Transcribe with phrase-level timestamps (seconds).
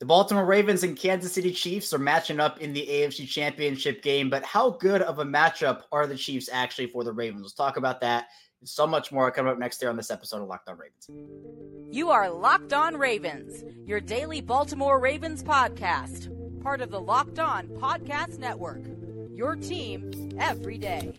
[0.00, 4.30] The Baltimore Ravens and Kansas City Chiefs are matching up in the AFC Championship game,
[4.30, 7.42] but how good of a matchup are the Chiefs actually for the Ravens?
[7.42, 8.28] Let's talk about that
[8.60, 11.10] and so much more coming up next year on this episode of Locked On Ravens.
[11.90, 17.66] You are Locked On Ravens, your daily Baltimore Ravens podcast, part of the Locked On
[17.66, 18.82] Podcast Network.
[19.34, 21.12] Your team every day.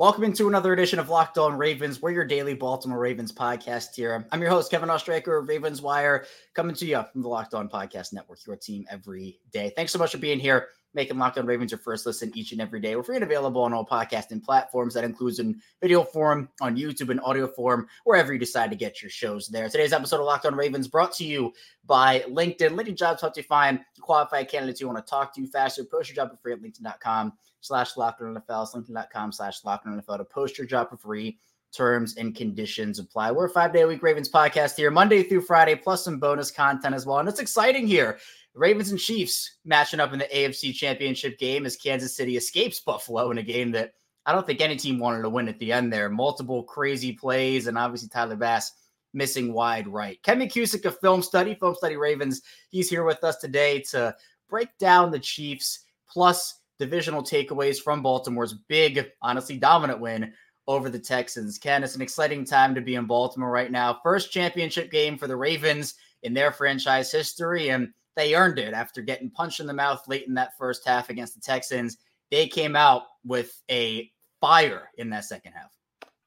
[0.00, 2.00] Welcome into another edition of Locked On Ravens.
[2.00, 4.26] We're your daily Baltimore Ravens podcast here.
[4.32, 7.68] I'm your host, Kevin Oestreicher of Ravens Wire, coming to you from the Locked On
[7.68, 9.74] Podcast Network, your team every day.
[9.76, 12.60] Thanks so much for being here, making Locked On Ravens your first listen each and
[12.60, 12.96] every day.
[12.96, 14.94] We're free and available on all podcasting platforms.
[14.94, 19.02] That includes in video form, on YouTube, and audio form, wherever you decide to get
[19.02, 19.68] your shows there.
[19.68, 21.52] Today's episode of Locked On Ravens brought to you
[21.86, 22.70] by LinkedIn.
[22.70, 25.84] LinkedIn jobs help you find qualified candidates you want to talk to faster.
[25.84, 30.00] Post your job for free at LinkedIn.com slash locked on NFL, linkedin.com slash locked on
[30.00, 31.38] NFL to post your job for free.
[31.72, 33.30] Terms and conditions apply.
[33.30, 36.50] We're a five day a week Ravens podcast here, Monday through Friday, plus some bonus
[36.50, 37.18] content as well.
[37.18, 38.18] And it's exciting here.
[38.54, 43.30] Ravens and Chiefs matching up in the AFC Championship game as Kansas City escapes Buffalo
[43.30, 43.92] in a game that
[44.26, 46.10] I don't think any team wanted to win at the end there.
[46.10, 48.72] Multiple crazy plays, and obviously Tyler Bass
[49.12, 50.22] missing wide right.
[50.22, 54.14] Kevin McKusick of Film Study, Film Study Ravens, he's here with us today to
[54.48, 60.32] break down the Chiefs plus divisional takeaways from Baltimore's big, honestly dominant win
[60.66, 61.58] over the Texans.
[61.58, 63.98] Ken, it's an exciting time to be in Baltimore right now.
[64.02, 69.02] First championship game for the Ravens in their franchise history, and they earned it after
[69.02, 71.98] getting punched in the mouth late in that first half against the Texans.
[72.30, 74.10] They came out with a
[74.40, 75.70] fire in that second half.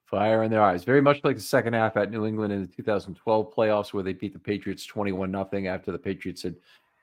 [0.06, 0.84] Fire in their eyes.
[0.84, 4.14] Very much like the second half at New England in the 2012 playoffs, where they
[4.14, 6.56] beat the Patriots 21 0 after the Patriots had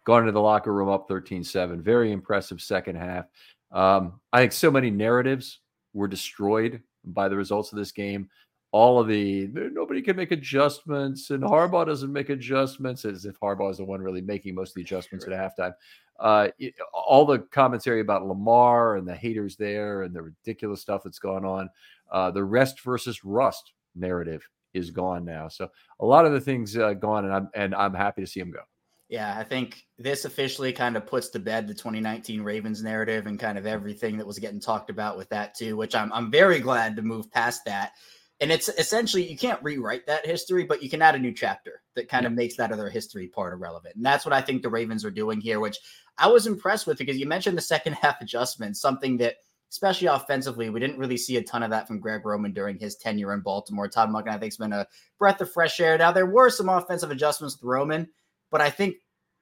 [0.04, 1.82] gone into the locker room up 13 7.
[1.82, 3.26] Very impressive second half.
[3.72, 5.60] Um, I think so many narratives
[5.92, 8.28] were destroyed by the results of this game.
[8.72, 13.70] All of the nobody can make adjustments, and Harbaugh doesn't make adjustments, as if Harbaugh
[13.70, 15.72] is the one really making most of the adjustments at halftime.
[16.20, 21.02] Uh, it, all the commentary about Lamar and the haters there, and the ridiculous stuff
[21.02, 21.68] that's gone on.
[22.12, 25.48] Uh, the rest versus rust narrative is gone now.
[25.48, 28.40] So a lot of the things uh, gone, and I'm and I'm happy to see
[28.40, 28.60] him go.
[29.08, 33.40] Yeah, I think this officially kind of puts to bed the 2019 Ravens narrative and
[33.40, 36.60] kind of everything that was getting talked about with that too, which I'm I'm very
[36.60, 37.92] glad to move past that.
[38.40, 41.82] And it's essentially you can't rewrite that history, but you can add a new chapter
[41.94, 43.96] that kind of makes that other history part irrelevant.
[43.96, 45.78] And that's what I think the Ravens are doing here, which
[46.16, 49.36] I was impressed with because you mentioned the second half adjustment, something that
[49.70, 52.96] especially offensively, we didn't really see a ton of that from Greg Roman during his
[52.96, 53.86] tenure in Baltimore.
[53.88, 54.86] Todd Monken, I think, has been a
[55.18, 55.96] breath of fresh air.
[55.96, 58.08] Now there were some offensive adjustments with Roman
[58.50, 58.96] but I think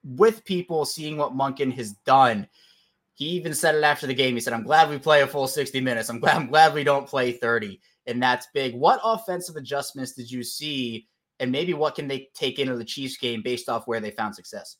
[0.04, 2.48] with people seeing what Monken has done,
[3.15, 4.34] he even said it after the game.
[4.34, 6.09] He said, I'm glad we play a full 60 minutes.
[6.09, 7.80] I'm glad, I'm glad we don't play 30.
[8.09, 8.75] And that's big.
[8.75, 11.07] What offensive adjustments did you see?
[11.39, 14.35] And maybe what can they take into the Chiefs game based off where they found
[14.35, 14.79] success?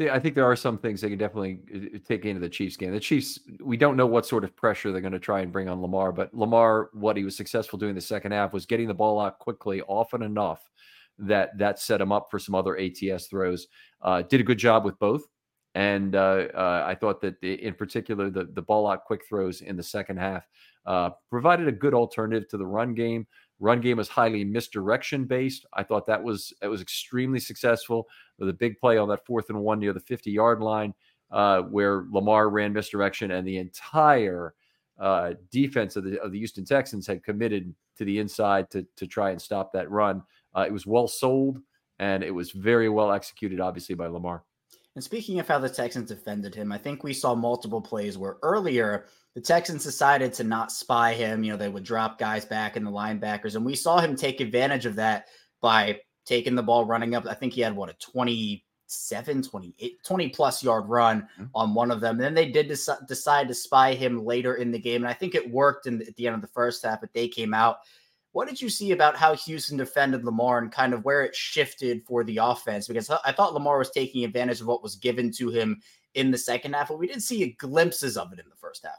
[0.00, 2.92] I think there are some things they can definitely uh, take into the Chiefs game.
[2.92, 5.68] The Chiefs, we don't know what sort of pressure they're going to try and bring
[5.68, 8.94] on Lamar, but Lamar, what he was successful doing the second half was getting the
[8.94, 10.68] ball out quickly, often enough
[11.18, 13.68] that that set him up for some other ATS throws.
[14.00, 15.22] Uh, did a good job with both.
[15.74, 19.62] And uh, uh, I thought that the, in particular, the, the ball out quick throws
[19.62, 20.46] in the second half
[20.86, 23.26] uh, provided a good alternative to the run game.
[23.60, 25.66] Run game was highly misdirection based.
[25.72, 29.50] I thought that was that was extremely successful with a big play on that fourth
[29.50, 30.92] and one near the 50 yard line,
[31.30, 34.54] uh, where Lamar ran misdirection and the entire
[34.98, 39.06] uh, defense of the of the Houston Texans had committed to the inside to to
[39.06, 40.22] try and stop that run.
[40.56, 41.60] Uh, it was well sold
[41.98, 44.42] and it was very well executed, obviously, by Lamar.
[44.94, 48.36] And speaking of how the Texans defended him, I think we saw multiple plays where
[48.42, 51.42] earlier the Texans decided to not spy him.
[51.42, 54.40] You know, they would drop guys back in the linebackers, and we saw him take
[54.40, 55.28] advantage of that
[55.62, 57.26] by taking the ball, running up.
[57.26, 61.44] I think he had what a 27, 28, 20 plus yard run mm-hmm.
[61.54, 62.16] on one of them.
[62.16, 65.02] And then they did decide to spy him later in the game.
[65.02, 67.12] And I think it worked in the, at the end of the first half, but
[67.14, 67.78] they came out
[68.32, 72.02] what did you see about how Houston defended Lamar and kind of where it shifted
[72.04, 72.88] for the offense?
[72.88, 75.80] Because I thought Lamar was taking advantage of what was given to him
[76.14, 78.98] in the second half, but we didn't see glimpses of it in the first half.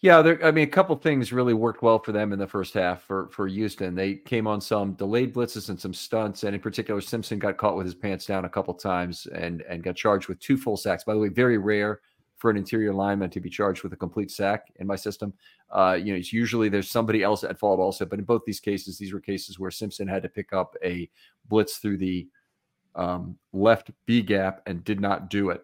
[0.00, 2.74] Yeah, there, I mean, a couple things really worked well for them in the first
[2.74, 3.94] half for for Houston.
[3.94, 7.74] They came on some delayed blitzes and some stunts, and in particular, Simpson got caught
[7.74, 11.04] with his pants down a couple times and and got charged with two full sacks.
[11.04, 12.02] By the way, very rare
[12.44, 15.32] for an interior lineman to be charged with a complete sack in my system.
[15.70, 18.60] Uh, you know, it's usually there's somebody else at fault also, but in both these
[18.60, 21.08] cases, these were cases where Simpson had to pick up a
[21.48, 22.28] blitz through the
[22.96, 25.62] um, left B gap and did not do it.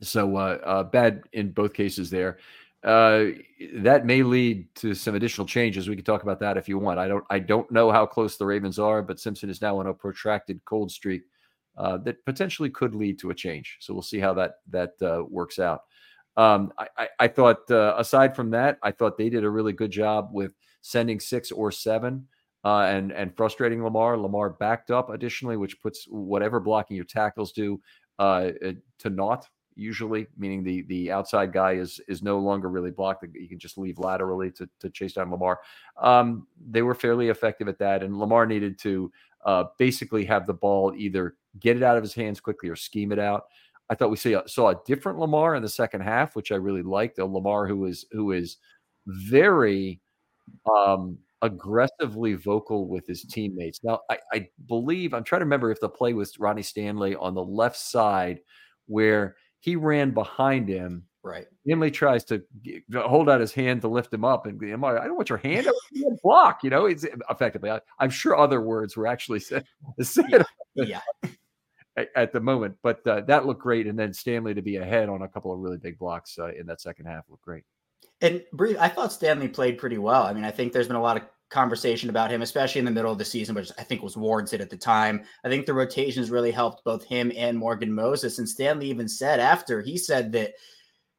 [0.00, 2.38] So uh, uh, bad in both cases there.
[2.82, 3.26] Uh,
[3.74, 5.88] that may lead to some additional changes.
[5.88, 6.98] We can talk about that if you want.
[6.98, 7.24] I don't.
[7.30, 10.60] I don't know how close the Ravens are, but Simpson is now on a protracted
[10.64, 11.22] cold streak
[11.78, 13.78] uh, that potentially could lead to a change.
[13.80, 15.82] So we'll see how that that uh, works out.
[16.36, 19.72] Um, I, I, I, thought uh, aside from that, I thought they did a really
[19.72, 20.52] good job with
[20.82, 22.28] sending six or seven
[22.64, 24.16] uh, and and frustrating Lamar.
[24.16, 27.80] Lamar backed up additionally, which puts whatever blocking your tackles do
[28.18, 28.50] uh,
[28.98, 29.48] to naught
[29.78, 33.24] usually, meaning the the outside guy is is no longer really blocked.
[33.34, 35.60] You can just leave laterally to, to chase down Lamar.
[36.00, 39.12] Um, they were fairly effective at that, and Lamar needed to
[39.44, 43.12] uh, basically have the ball either get it out of his hands quickly or scheme
[43.12, 43.44] it out.
[43.90, 46.82] I thought we saw, saw a different Lamar in the second half, which I really
[46.82, 47.18] liked.
[47.18, 48.58] A Lamar who is who is
[49.06, 50.00] very
[50.70, 53.80] um, aggressively vocal with his teammates.
[53.84, 57.34] Now, I, I, believe I'm trying to remember if the play was Ronnie Stanley on
[57.34, 58.40] the left side
[58.86, 61.04] where he ran behind him.
[61.22, 61.46] Right.
[61.64, 62.42] Stanley tries to
[62.94, 65.38] hold out his hand to lift him up, and I'm like, I don't want your
[65.38, 65.74] hand up.
[66.22, 66.62] block.
[66.62, 67.70] You know, it's effectively.
[67.70, 69.64] I, am sure other words were actually said.
[70.00, 70.44] said
[70.74, 71.00] yeah.
[71.22, 71.30] yeah.
[71.96, 75.08] At, at, the moment, but uh, that looked great, and then Stanley to be ahead
[75.08, 77.64] on a couple of really big blocks uh, in that second half looked great.
[78.20, 80.22] And brief, I thought Stanley played pretty well.
[80.22, 82.90] I mean, I think there's been a lot of conversation about him, especially in the
[82.90, 85.24] middle of the season, which I think was warranted at the time.
[85.44, 88.38] I think the rotations really helped both him and Morgan Moses.
[88.38, 90.54] And Stanley even said after he said that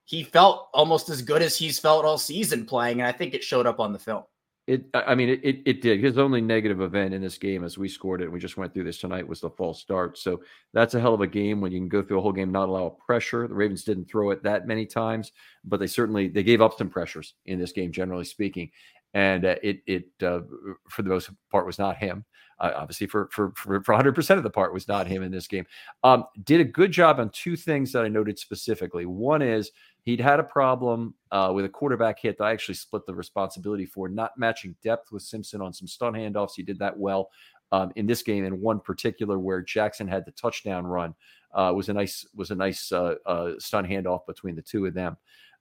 [0.06, 3.44] he felt almost as good as he's felt all season playing, and I think it
[3.44, 4.24] showed up on the film.
[4.70, 6.00] It, I mean, it, it, did.
[6.00, 8.72] His only negative event in this game, as we scored it, and we just went
[8.72, 10.16] through this tonight, was the false start.
[10.16, 10.42] So
[10.74, 12.70] that's a hell of a game when you can go through a whole game, not
[12.70, 13.48] allow pressure.
[13.48, 15.32] The Ravens didn't throw it that many times,
[15.64, 18.70] but they certainly they gave up some pressures in this game, generally speaking.
[19.14, 20.42] And uh, it it uh,
[20.90, 22.26] for the most part was not him.
[22.60, 25.48] Uh, obviously, for for for 100 percent of the part was not him in this
[25.48, 25.66] game.
[26.04, 29.06] Um, did a good job on two things that I noted specifically.
[29.06, 29.72] One is
[30.10, 33.86] He'd had a problem uh, with a quarterback hit that I actually split the responsibility
[33.86, 36.54] for, not matching depth with Simpson on some stunt handoffs.
[36.56, 37.30] He did that well
[37.72, 38.46] um, in this game.
[38.46, 41.14] In one particular, where Jackson had the touchdown run,
[41.54, 44.94] uh, was a nice was a nice uh, uh stun handoff between the two of
[44.94, 45.18] them.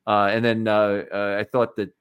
[0.08, 1.05] Uh, and then uh,
[1.38, 1.93] I thought that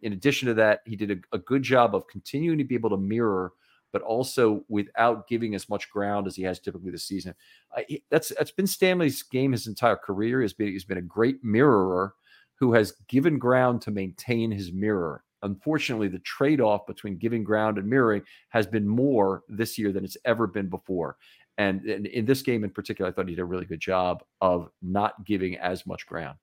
[0.00, 2.90] in addition to that, he did a, a good job of continuing to be able
[2.90, 3.52] to mirror
[3.92, 7.34] but also without giving as much ground as he has typically this season.
[7.76, 10.40] Uh, he, that's that's been Stanley's game his entire career.
[10.40, 12.14] He's been he's been a great mirrorer
[12.54, 15.24] who has given ground to maintain his mirror.
[15.42, 20.16] Unfortunately, the trade-off between giving ground and mirroring has been more this year than it's
[20.24, 21.16] ever been before.
[21.58, 24.22] And in, in this game in particular, I thought he did a really good job
[24.40, 26.38] of not giving as much ground.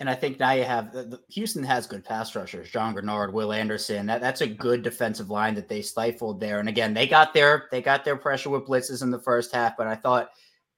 [0.00, 3.52] And I think now you have the, Houston has good pass rushers, John Greenard, Will
[3.52, 4.06] Anderson.
[4.06, 6.58] That, that's a good defensive line that they stifled there.
[6.58, 9.76] And again, they got their they got their pressure with blitzes in the first half,
[9.76, 10.30] but I thought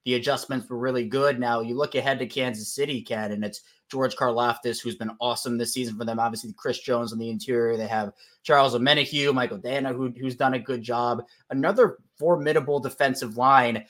[0.04, 1.40] the adjustments were really good.
[1.40, 5.56] Now you look ahead to Kansas City, Ken, and it's George Karlaftis, who's been awesome
[5.56, 6.18] this season for them.
[6.18, 7.76] Obviously, Chris Jones on the interior.
[7.76, 8.12] They have
[8.42, 11.22] Charles Omenihu, Michael Danna, who, who's done a good job.
[11.50, 13.84] Another formidable defensive line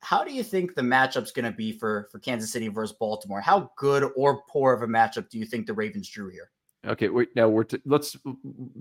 [0.00, 3.40] how do you think the matchup's going to be for for Kansas City versus Baltimore?
[3.40, 6.50] How good or poor of a matchup do you think the Ravens drew here?
[6.86, 8.16] Okay, wait, now we're t- let's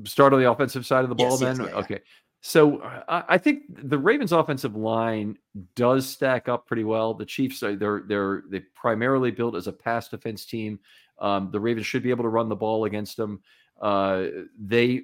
[0.05, 1.57] start on the offensive side of the ball yes, then.
[1.57, 1.99] Yes, yeah, okay.
[2.41, 5.37] So uh, I think the Ravens offensive line
[5.75, 7.13] does stack up pretty well.
[7.15, 10.79] The Chiefs uh, they're they're they primarily built as a pass defense team.
[11.19, 13.41] Um, the Ravens should be able to run the ball against them.
[13.81, 14.25] Uh,
[14.59, 15.03] they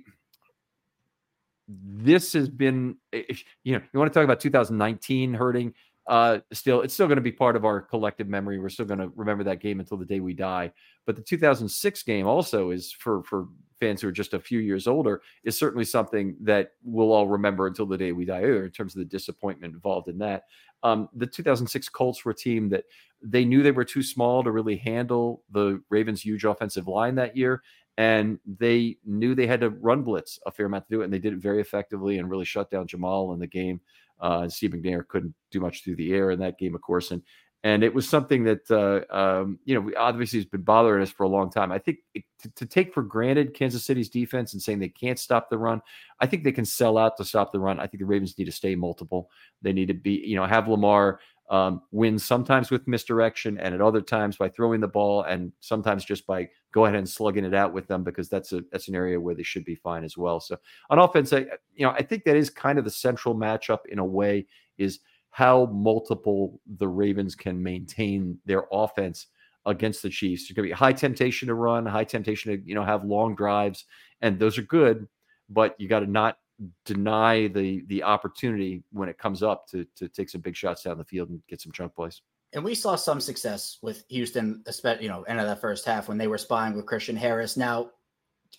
[1.68, 5.74] this has been you know you want to talk about 2019 hurting
[6.08, 8.60] uh, still, it's still going to be part of our collective memory.
[8.60, 10.72] We're still going to remember that game until the day we die.
[11.06, 13.48] But the 2006 game also is for for
[13.80, 17.68] fans who are just a few years older is certainly something that we'll all remember
[17.68, 18.40] until the day we die.
[18.40, 20.44] Either in terms of the disappointment involved in that.
[20.84, 22.84] Um, the 2006 Colts were a team that
[23.22, 27.38] they knew they were too small to really handle the Ravens' huge offensive line that
[27.38, 27.64] year,
[27.98, 31.14] and they knew they had to run blitz a fair amount to do it, and
[31.14, 33.80] they did it very effectively and really shut down Jamal in the game.
[34.24, 37.12] Uh, Steve McNair couldn't do much through the air in that game, of course.
[37.12, 37.22] And
[37.66, 41.24] and it was something that uh, um, you know obviously has been bothering us for
[41.24, 41.72] a long time.
[41.72, 45.20] I think it, to, to, take for granted Kansas City's defense and saying they can't
[45.20, 45.82] stop the run,
[46.20, 47.80] I think they can sell out to stop the run.
[47.80, 49.30] I think the Ravens need to stay multiple.
[49.62, 53.82] They need to be you know have Lamar um, win sometimes with misdirection and at
[53.82, 57.54] other times by throwing the ball and sometimes just by go ahead and slugging it
[57.54, 60.18] out with them because that's a that's an area where they should be fine as
[60.18, 60.40] well.
[60.40, 60.58] So
[60.90, 61.40] on offense, I
[61.76, 64.48] you know I think that is kind of the central matchup in a way
[64.78, 65.00] is
[65.32, 69.28] how multiple the Ravens can maintain their offense
[69.66, 70.44] against the Chiefs.
[70.44, 73.36] There's going to be high temptation to run, high temptation to you know have long
[73.36, 73.86] drives,
[74.22, 75.08] and those are good,
[75.50, 76.38] but you got to not
[76.86, 80.98] deny the the opportunity when it comes up to to take some big shots down
[80.98, 82.22] the field and get some chunk plays.
[82.54, 86.08] And we saw some success with Houston, especially you know, end of that first half
[86.08, 87.58] when they were spying with Christian Harris.
[87.58, 87.90] Now,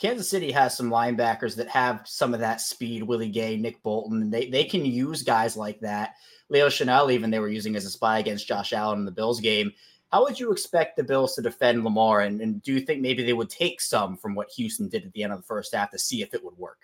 [0.01, 3.05] Kansas City has some linebackers that have some of that speed.
[3.05, 6.15] Willie Gay, Nick Bolton, they they can use guys like that.
[6.51, 9.41] Leo Chenal, even they were using as a spy against Josh Allen in the Bills
[9.41, 9.73] game.
[10.11, 12.21] How would you expect the Bills to defend Lamar?
[12.21, 15.13] And, and do you think maybe they would take some from what Houston did at
[15.13, 16.79] the end of the first half to see if it would work?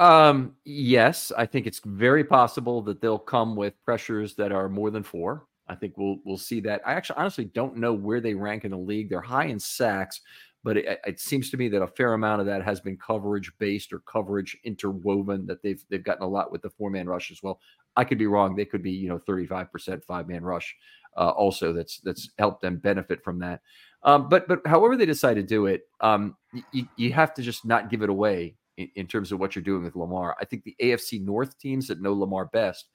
[0.00, 4.90] Um, yes, I think it's very possible that they'll come with pressures that are more
[4.90, 5.46] than four.
[5.68, 6.80] I think we'll we'll see that.
[6.86, 9.10] I actually honestly don't know where they rank in the league.
[9.10, 10.22] They're high in sacks,
[10.64, 13.52] but it, it, seems to me that a fair amount of that has been coverage
[13.58, 15.44] based or coverage interwoven.
[15.44, 17.60] That they've they've gotten a lot with the four man rush as well.
[17.94, 18.56] I could be wrong.
[18.56, 20.74] They could be you know thirty five percent five man rush
[21.14, 23.60] uh, also that's that's helped them benefit from that.
[24.02, 26.36] Um, but but however they decide to do it, um,
[26.72, 29.62] you, you have to just not give it away in, in, terms of what you're
[29.62, 30.36] doing with Lamar.
[30.40, 32.88] I think the AFC North teams that know Lamar best,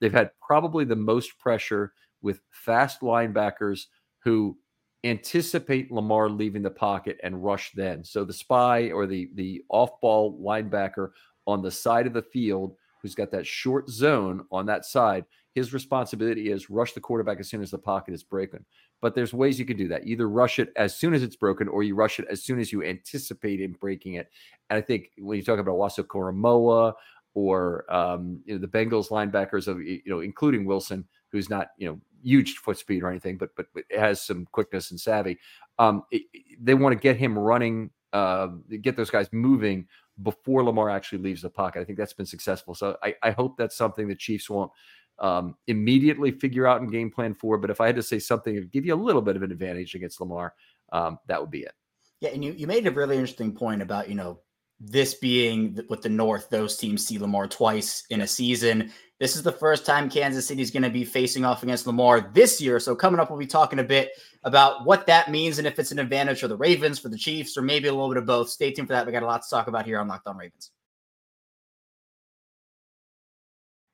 [0.00, 3.86] they've had probably the most pressure with fast linebackers
[4.22, 4.56] who
[5.04, 8.02] anticipate Lamar leaving the pocket and rush then.
[8.02, 11.10] So the spy or the the off ball linebacker
[11.46, 15.72] on the side of the field who's got that short zone on that side his
[15.72, 18.64] responsibility is rush the quarterback as soon as the pocket is broken.
[19.00, 20.04] But there's ways you can do that.
[20.04, 22.72] Either rush it as soon as it's broken, or you rush it as soon as
[22.72, 24.30] you anticipate him breaking it.
[24.68, 26.94] And I think when you talk about Owusu-Koramoah
[27.34, 31.88] or um, you know, the Bengals linebackers of you know, including Wilson, who's not you
[31.88, 35.38] know huge foot speed or anything, but but, but has some quickness and savvy.
[35.78, 36.22] Um, it,
[36.60, 38.48] they want to get him running, uh,
[38.82, 39.86] get those guys moving
[40.22, 41.80] before Lamar actually leaves the pocket.
[41.80, 42.74] I think that's been successful.
[42.74, 44.70] So I, I hope that's something the Chiefs won't
[45.18, 47.58] um, immediately figure out and game plan for.
[47.58, 49.52] But if I had to say something to give you a little bit of an
[49.52, 50.54] advantage against Lamar,
[50.92, 51.72] um, that would be it.
[52.20, 54.40] Yeah, and you, you made a really interesting point about you know
[54.80, 58.92] this being with the North, those teams see Lamar twice in a season.
[59.20, 62.32] This is the first time Kansas City is going to be facing off against Lamar
[62.34, 62.80] this year.
[62.80, 64.10] So coming up, we'll be talking a bit
[64.42, 67.56] about what that means and if it's an advantage for the Ravens, for the Chiefs,
[67.56, 68.50] or maybe a little bit of both.
[68.50, 69.06] Stay tuned for that.
[69.06, 70.70] We got a lot to talk about here on Locked On Ravens.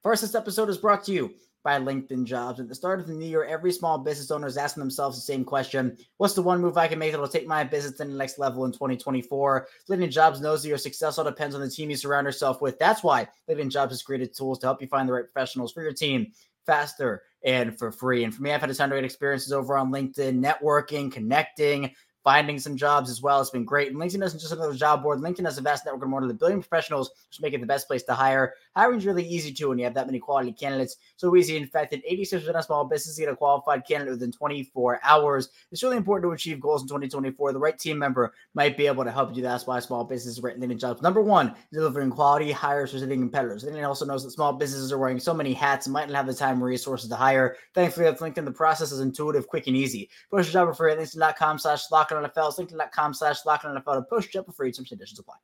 [0.02, 2.58] First, this episode is brought to you by LinkedIn Jobs.
[2.58, 5.20] At the start of the new year, every small business owner is asking themselves the
[5.20, 8.06] same question What's the one move I can make that will take my business to
[8.06, 9.68] the next level in 2024?
[9.90, 12.78] LinkedIn Jobs knows that your success all depends on the team you surround yourself with.
[12.78, 15.82] That's why LinkedIn Jobs has created tools to help you find the right professionals for
[15.82, 16.32] your team
[16.64, 18.24] faster and for free.
[18.24, 21.94] And for me, I've had a ton of great experiences over on LinkedIn, networking, connecting
[22.24, 23.40] finding some jobs as well.
[23.40, 23.88] It's been great.
[23.88, 25.20] And LinkedIn isn't just another job board.
[25.20, 27.66] LinkedIn has a vast network of more than a billion professionals, which make it the
[27.66, 28.54] best place to hire.
[28.76, 30.96] Hiring is really easy too when you have that many quality candidates.
[31.16, 35.00] So easy, in fact, that 86% of small businesses get a qualified candidate within 24
[35.02, 35.48] hours.
[35.72, 37.52] It's really important to achieve goals in 2024.
[37.52, 39.42] The right team member might be able to help you.
[39.42, 41.02] That's why small businesses rate LinkedIn jobs.
[41.02, 43.64] Number one, delivering quality hires for sitting competitors.
[43.64, 46.26] LinkedIn also knows that small businesses are wearing so many hats and might not have
[46.26, 47.56] the time or resources to hire.
[47.74, 50.10] Thankfully, with LinkedIn, the process is intuitive, quick, and easy.
[50.30, 52.58] Push your job for free at LinkedIn.com slash lock on NFL.
[52.58, 54.72] LinkedIn.com com slash lock on NFL to push jump free.
[54.72, 55.36] Some conditions apply.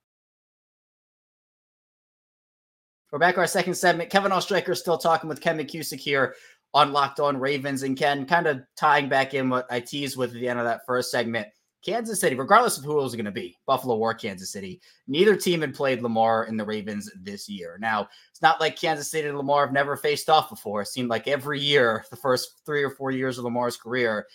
[3.13, 4.11] We're back to our second segment.
[4.11, 6.35] Kevin Oestreicher is still talking with Ken McKusick here
[6.75, 7.83] on Locked On Ravens.
[7.83, 10.65] And Ken, kind of tying back in what I teased with at the end of
[10.65, 11.49] that first segment.
[11.87, 15.37] Kansas City, regardless of who it was going to be, Buffalo or Kansas City, neither
[15.37, 17.79] team had played Lamar and the Ravens this year.
[17.81, 20.83] Now, it's not like Kansas City and Lamar have never faced off before.
[20.83, 24.27] It seemed like every year, the first three or four years of Lamar's career,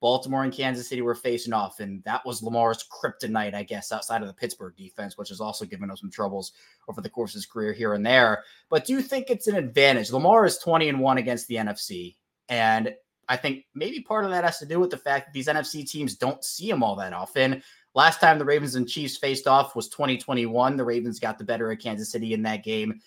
[0.00, 4.22] Baltimore and Kansas City were facing off, and that was Lamar's kryptonite, I guess, outside
[4.22, 6.52] of the Pittsburgh defense, which has also given us some troubles
[6.88, 8.44] over the course of his career here and there.
[8.70, 10.12] But do you think it's an advantage?
[10.12, 12.16] Lamar is 20 and 1 against the NFC.
[12.48, 12.94] And
[13.28, 15.88] I think maybe part of that has to do with the fact that these NFC
[15.88, 17.62] teams don't see him all that often.
[17.94, 20.76] Last time the Ravens and Chiefs faced off was 2021.
[20.76, 23.00] The Ravens got the better of Kansas City in that game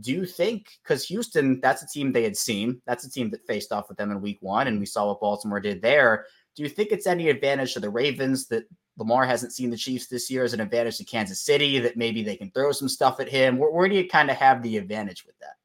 [0.00, 3.46] do you think because Houston, that's a team they had seen, that's a team that
[3.46, 6.26] faced off with them in week one, and we saw what Baltimore did there.
[6.56, 8.64] Do you think it's any advantage to the Ravens that
[8.96, 12.22] Lamar hasn't seen the Chiefs this year as an advantage to Kansas City that maybe
[12.22, 13.58] they can throw some stuff at him?
[13.58, 15.56] Where, where do you kind of have the advantage with that?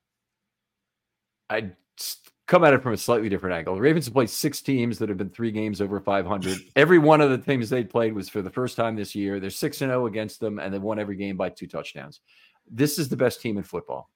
[1.50, 1.72] I
[2.48, 3.76] come at it from a slightly different angle.
[3.76, 6.60] The Ravens have played six teams that have been three games over 500.
[6.76, 9.40] Every one of the teams they played was for the first time this year.
[9.40, 12.22] They're 6 and 0 against them, and they won every game by two touchdowns.
[12.70, 14.10] This is the best team in football.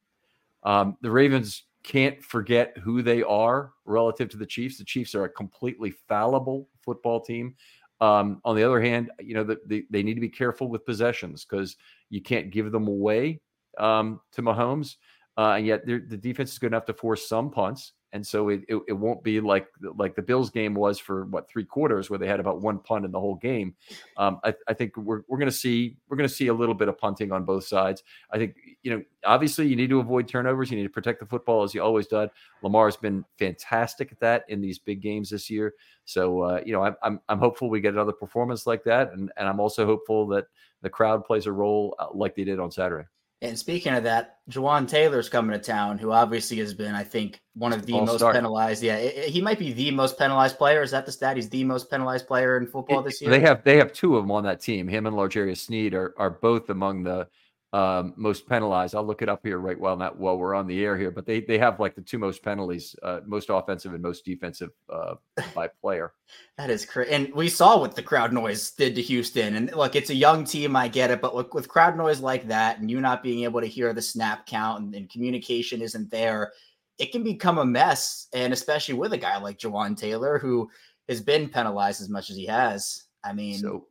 [0.65, 4.77] Um, the Ravens can't forget who they are relative to the Chiefs.
[4.77, 7.55] The Chiefs are a completely fallible football team.
[7.99, 10.85] Um, on the other hand, you know, the, the, they need to be careful with
[10.85, 11.75] possessions because
[12.09, 13.41] you can't give them away
[13.77, 14.95] um, to Mahomes.
[15.37, 17.93] Uh, and yet the defense is good enough to force some punts.
[18.13, 19.67] And so it, it, it won't be like
[19.97, 23.05] like the Bills game was for what three quarters where they had about one punt
[23.05, 23.73] in the whole game.
[24.17, 26.75] Um, I, I think we're we're going to see we're going to see a little
[26.75, 28.03] bit of punting on both sides.
[28.31, 30.69] I think you know obviously you need to avoid turnovers.
[30.69, 32.29] You need to protect the football as you always done.
[32.61, 35.73] Lamar has been fantastic at that in these big games this year.
[36.05, 39.31] So uh, you know I'm, I'm I'm hopeful we get another performance like that, and
[39.37, 40.45] and I'm also hopeful that
[40.83, 43.07] the crowd plays a role uh, like they did on Saturday.
[43.43, 47.41] And speaking of that, Jawaan Taylor's coming to town, who obviously has been, I think,
[47.55, 48.35] one of the All most start.
[48.35, 48.81] penalized.
[48.81, 50.81] Yeah, it, it, he might be the most penalized player.
[50.81, 51.35] Is that the stat?
[51.35, 53.29] He's the most penalized player in football this year.
[53.29, 54.87] They have they have two of them on that team.
[54.87, 57.27] Him and L'Jarius Sneed are are both among the
[57.73, 58.93] um, most penalized.
[58.93, 61.25] I'll look it up here right while not while we're on the air here, but
[61.25, 65.15] they they have like the two most penalties, uh, most offensive and most defensive uh,
[65.55, 66.13] by player.
[66.57, 67.11] that is crazy.
[67.11, 69.55] And we saw what the crowd noise did to Houston.
[69.55, 72.47] And look, it's a young team, I get it, but look with crowd noise like
[72.47, 76.11] that, and you not being able to hear the snap count and, and communication isn't
[76.11, 76.53] there,
[76.99, 78.27] it can become a mess.
[78.33, 80.69] And especially with a guy like Jawaan Taylor, who
[81.09, 83.05] has been penalized as much as he has.
[83.23, 83.87] I mean, so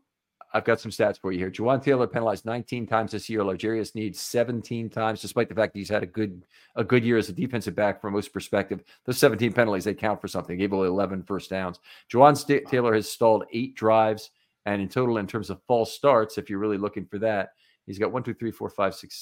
[0.55, 1.51] I've got some stats for you here.
[1.51, 3.43] Jawaan Taylor penalized 19 times this year.
[3.43, 6.45] L'Jarius Sneed 17 times, despite the fact that he's had a good
[6.77, 8.83] a good year as a defensive back from most perspective.
[9.07, 10.57] Those 17 penalties they count for something.
[10.57, 11.81] He gave away 11 first downs.
[12.13, 14.31] Jawaan St- Taylor has stalled eight drives,
[14.67, 17.51] and in total, in terms of false starts, if you're really looking for that,
[17.87, 19.17] he's got one, two, three, four, five, six,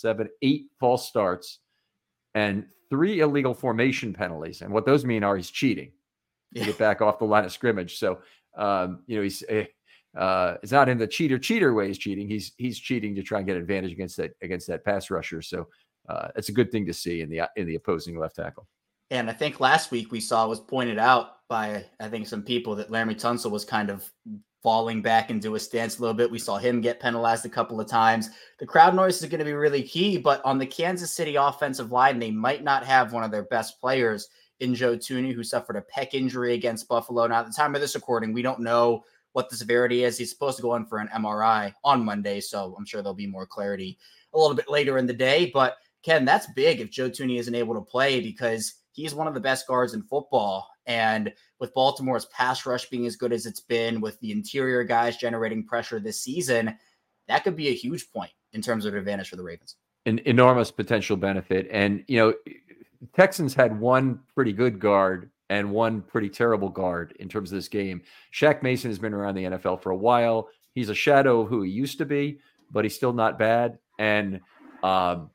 [0.00, 1.58] seven, eight false starts,
[2.34, 4.62] and three illegal formation penalties.
[4.62, 5.92] And what those mean are he's cheating
[6.54, 7.98] to get back off the line of scrimmage.
[7.98, 8.20] So
[8.56, 9.42] um, you know he's.
[9.48, 9.64] Eh,
[10.16, 12.28] uh, it's not in the cheater cheater way he's cheating.
[12.28, 15.42] He's he's cheating to try and get advantage against that against that pass rusher.
[15.42, 15.68] So
[16.08, 18.66] uh, it's a good thing to see in the in the opposing left tackle.
[19.10, 22.74] And I think last week we saw was pointed out by I think some people
[22.76, 24.10] that Laremy Tunsil was kind of
[24.62, 26.30] falling back into a stance a little bit.
[26.30, 28.30] We saw him get penalized a couple of times.
[28.58, 31.92] The crowd noise is going to be really key, but on the Kansas City offensive
[31.92, 34.28] line, they might not have one of their best players
[34.60, 37.26] in Joe Thuney, who suffered a pec injury against Buffalo.
[37.26, 39.04] Now, at the time of this recording, we don't know
[39.34, 40.16] what the severity is.
[40.16, 43.26] He's supposed to go in for an MRI on Monday, so I'm sure there'll be
[43.26, 43.98] more clarity
[44.32, 45.50] a little bit later in the day.
[45.52, 49.34] But Ken, that's big if Joe Thuney isn't able to play because he's one of
[49.34, 50.68] the best guards in football.
[50.86, 55.16] And with Baltimore's pass rush being as good as it's been, with the interior guys
[55.16, 56.78] generating pressure this season,
[57.26, 59.74] that could be a huge point in terms of advantage for the Ravens.
[60.06, 61.66] An enormous potential benefit.
[61.72, 62.34] And, you know,
[63.16, 67.68] Texans had one pretty good guard and one pretty terrible guard in terms of this
[67.68, 68.02] game.
[68.32, 70.48] Shaq Mason has been around the NFL for a while.
[70.74, 72.40] He's a shadow of who he used to be,
[72.72, 73.78] but he's still not bad.
[73.98, 74.40] And
[74.82, 75.30] um,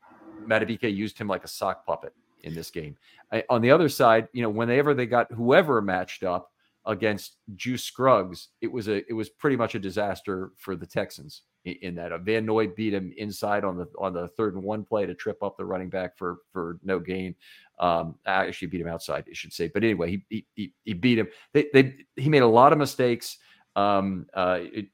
[0.46, 2.98] Madubuike used him like a sock puppet in this game.
[3.32, 6.52] I, on the other side, you know, whenever they got whoever matched up
[6.90, 11.44] against Juice Scruggs, it was a it was pretty much a disaster for the Texans
[11.64, 12.12] in, in that.
[12.12, 15.14] Uh, Van Noy beat him inside on the on the third and one play to
[15.14, 17.36] trip up the running back for for no gain.
[17.80, 19.70] Um, actually beat him outside, I should say.
[19.72, 21.28] But anyway, he he he beat him.
[21.54, 23.38] They they he made a lot of mistakes.
[23.76, 24.88] Um, uh, it,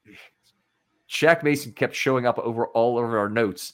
[1.10, 3.72] Shaq Mason kept showing up over all over our notes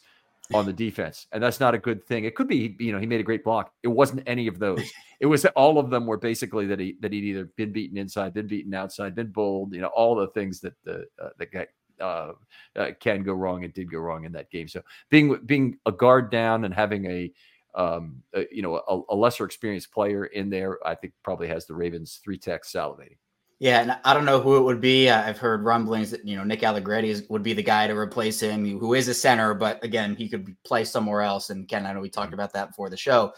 [0.54, 2.24] on the defense, and that's not a good thing.
[2.24, 3.72] It could be, you know, he made a great block.
[3.82, 4.90] It wasn't any of those.
[5.20, 8.34] It was all of them were basically that he that he'd either been beaten inside,
[8.34, 9.74] been beaten outside, been bowled.
[9.74, 11.66] You know, all the things that the uh, the guy
[12.00, 12.32] uh,
[12.76, 14.68] uh, can go wrong and did go wrong in that game.
[14.68, 17.32] So being being a guard down and having a
[17.74, 21.74] um, you know a, a, lesser experienced player in there, I think probably has the
[21.74, 23.16] Ravens three tech salivating.
[23.62, 25.08] Yeah, and I don't know who it would be.
[25.08, 28.42] I've heard rumblings that you know Nick Allegretti is, would be the guy to replace
[28.42, 31.48] him, who is a center, but again, he could play somewhere else.
[31.48, 32.34] And Ken, I know we talked mm-hmm.
[32.34, 33.34] about that before the show.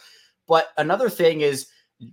[0.49, 1.67] But another thing is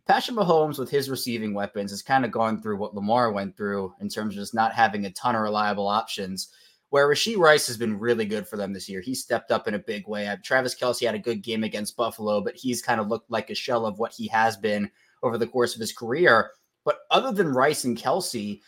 [0.08, 3.94] Patrick Mahomes with his receiving weapons has kind of gone through what Lamar went through
[4.02, 6.50] in terms of just not having a ton of reliable options.
[6.90, 9.00] Where Rashee Rice has been really good for them this year.
[9.00, 10.30] He stepped up in a big way.
[10.44, 13.56] Travis Kelce had a good game against Buffalo, but he's kind of looked like a
[13.56, 14.92] shell of what he has been
[15.24, 16.52] over the course of his career.
[16.84, 18.62] But other than Rice and Kelce,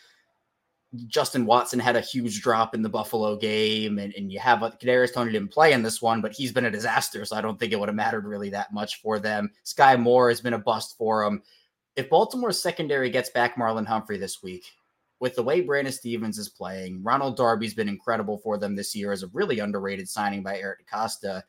[1.06, 4.70] Justin Watson had a huge drop in the Buffalo game, and, and you have a
[4.70, 7.24] Kadarius Toney didn't play in this one, but he's been a disaster.
[7.24, 9.50] So I don't think it would have mattered really that much for them.
[9.64, 11.42] Skyy Moore has been a bust for them.
[11.96, 14.64] If Baltimore's secondary gets back Marlon Humphrey this week,
[15.20, 19.12] with the way Brandon Stephens is playing, Ronald Darby's been incredible for them this year
[19.12, 21.42] as a really underrated signing by Eric DeCosta.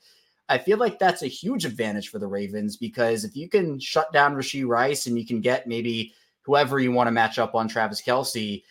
[0.48, 4.14] I feel like that's a huge advantage for the Ravens because if you can shut
[4.14, 6.14] down Rashee Rice and you can get maybe
[6.46, 8.64] whoever you want to match up on Travis Kelce.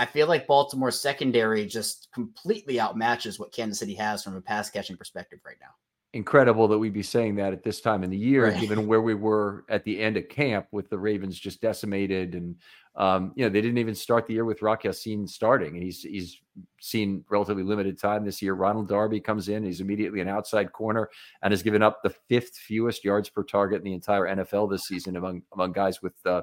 [0.00, 4.70] I feel like Baltimore's secondary just completely outmatches what Kansas City has from a pass
[4.70, 5.70] catching perspective right now.
[6.14, 8.60] incredible that we'd be saying that at this time in the year, Right.
[8.60, 12.56] given where we were at the end of camp with the Ravens just decimated, and
[12.96, 16.02] um, you know they didn't even start the year with Rock Ya-Sin starting, and he's
[16.02, 16.40] he's
[16.80, 18.54] seen relatively limited time this year.
[18.54, 21.10] Ronald Darby comes in, he's immediately an outside corner,
[21.42, 24.86] and has given up the fifth fewest yards per target in the entire NFL this
[24.86, 26.40] season among among guys with uh,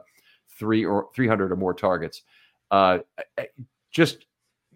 [0.57, 2.23] three or three hundred or more targets.
[2.71, 2.99] Uh,
[3.91, 4.25] just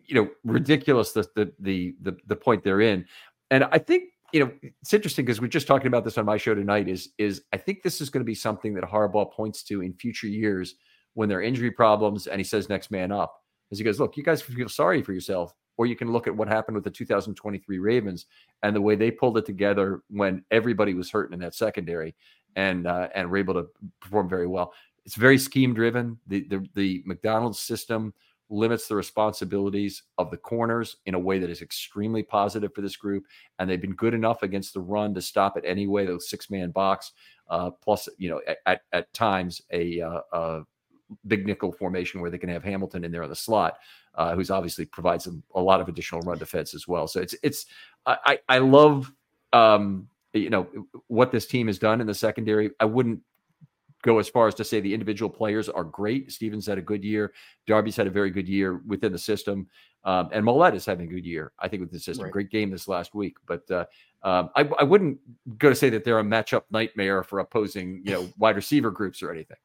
[0.06, 3.06] you know ridiculous the the the the, the point they're in,
[3.52, 6.38] and I think you know, it's interesting because we're just talking about this on my
[6.38, 6.88] show tonight.
[6.88, 9.94] Is is I think this is going to be something that Harbaugh points to in
[9.94, 10.76] future years
[11.14, 13.36] when there are injury problems, and he says next man up.
[13.72, 16.36] As he goes, look, you guys feel sorry for yourself, or you can look at
[16.36, 18.26] what happened with the 2023 Ravens
[18.64, 22.16] and the way they pulled it together when everybody was hurting in that secondary,
[22.56, 23.68] and uh, and were able to
[24.00, 24.74] perform very well.
[25.10, 26.20] It's very scheme driven.
[26.28, 28.14] The the the Macdonald's system
[28.52, 32.96] limits the responsibilities of the corners in a way that is extremely positive for this
[32.96, 33.24] group.
[33.58, 36.06] And they've been good enough against the run to stop it anyway.
[36.06, 37.14] Those six man box,
[37.50, 40.62] uh, plus, you know, at, at times a, uh, a,
[41.26, 43.80] big nickel formation where they can have Hamilton in there on the slot,
[44.14, 47.08] uh, who's obviously provides them a lot of additional run defense as well.
[47.08, 47.66] So it's, it's,
[48.06, 49.12] I, I love,
[49.54, 50.68] um, you know,
[51.08, 52.70] what this team has done in the secondary.
[52.80, 53.22] I wouldn't
[54.02, 56.32] go as far as to say the individual players are great.
[56.32, 57.34] Stephens had a good year.
[57.68, 59.68] Darby's had a very good year within the system.
[60.06, 62.26] Um, and Maulet is having a good year, I think, with the system.
[62.26, 62.34] Right.
[62.34, 63.36] Great game this last week.
[63.46, 63.86] But uh,
[64.24, 65.20] um, I, I, wouldn't
[65.58, 69.22] go to say that they're a matchup nightmare for opposing, you know, wide receiver groups
[69.22, 69.58] or anything.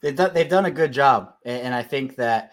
[0.00, 1.34] They've done, they've done a good job.
[1.44, 2.52] And I think that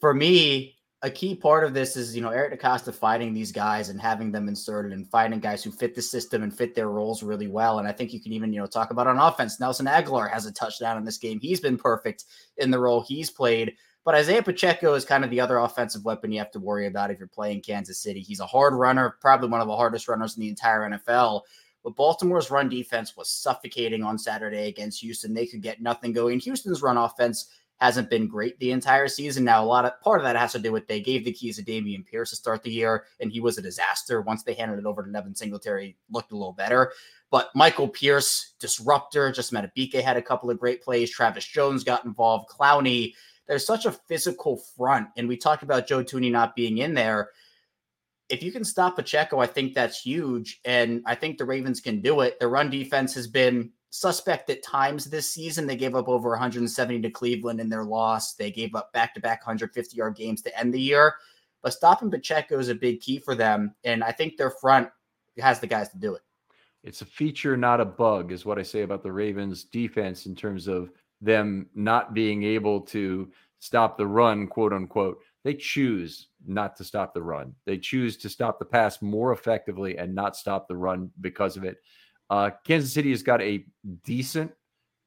[0.00, 3.88] for me, a key part of this is, you know, Eric DeCosta finding these guys
[3.88, 7.22] and having them inserted and finding guys who fit the system and fit their roles
[7.22, 7.78] really well.
[7.78, 9.60] And I think you can even, you know, talk about on offense.
[9.60, 11.38] Nelson Agholor has a touchdown in this game.
[11.38, 12.24] He's been perfect
[12.56, 13.74] in the role he's played.
[14.04, 17.10] But Isaiah Pacheco is kind of the other offensive weapon you have to worry about
[17.10, 18.20] if you're playing Kansas City.
[18.20, 21.42] He's a hard runner, probably one of the hardest runners in the entire NFL.
[21.84, 25.32] But Baltimore's run defense was suffocating on Saturday against Houston.
[25.32, 26.40] They could get nothing going.
[26.40, 29.44] Houston's run offense hasn't been great the entire season.
[29.44, 31.56] Now, a lot of part of that has to do with they gave the keys
[31.56, 34.20] to Dameon Pierce to start the year, and he was a disaster.
[34.20, 36.92] Once they handed it over to Devin Singletary, looked a little better.
[37.30, 41.10] But Michael Pierce, disruptor, just Madubuike had a couple of great plays.
[41.10, 42.48] Travis Jones got involved.
[42.48, 43.14] Clowney.
[43.46, 47.30] There's such a physical front, and we talked about Joe Thuney not being in there.
[48.28, 52.02] If you can stop Pacheco, I think that's huge, and I think the Ravens can
[52.02, 52.38] do it.
[52.40, 55.66] The run defense has been suspect at times this season.
[55.66, 58.34] They gave up over 170 to Cleveland in their loss.
[58.34, 61.14] They gave up back to back 150 yard games to end the year.
[61.62, 63.74] But stopping Pacheco is a big key for them.
[63.84, 64.88] And I think their front
[65.38, 66.22] has the guys to do it.
[66.84, 70.36] It's a feature, not a bug, is what I say about the Ravens defense in
[70.36, 75.18] terms of them not being able to stop the run, quote unquote.
[75.44, 77.54] They choose not to stop the run.
[77.64, 81.64] They choose to stop the pass more effectively and not stop the run because of
[81.64, 81.78] it.
[82.30, 83.64] Uh, Kansas City has got a
[84.04, 84.52] decent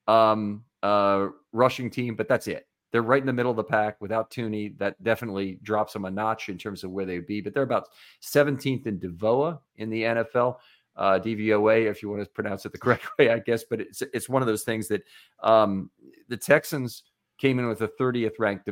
[0.08, 2.66] um, uh, rushing team, but that's it.
[2.90, 4.76] They're right in the middle of the pack without Thuney.
[4.78, 7.40] That definitely drops them a notch in terms of where they'd be.
[7.40, 7.88] But they're about
[8.22, 10.56] 17th in DVOA in the NFL.
[10.94, 13.64] Uh, DVOA, if you want to pronounce it the correct way, I guess.
[13.64, 15.02] But it's it's one of those things that
[15.42, 15.90] um,
[16.28, 17.04] the Texans
[17.38, 18.68] came in with a 30th ranked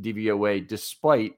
[0.00, 1.34] DVOA, despite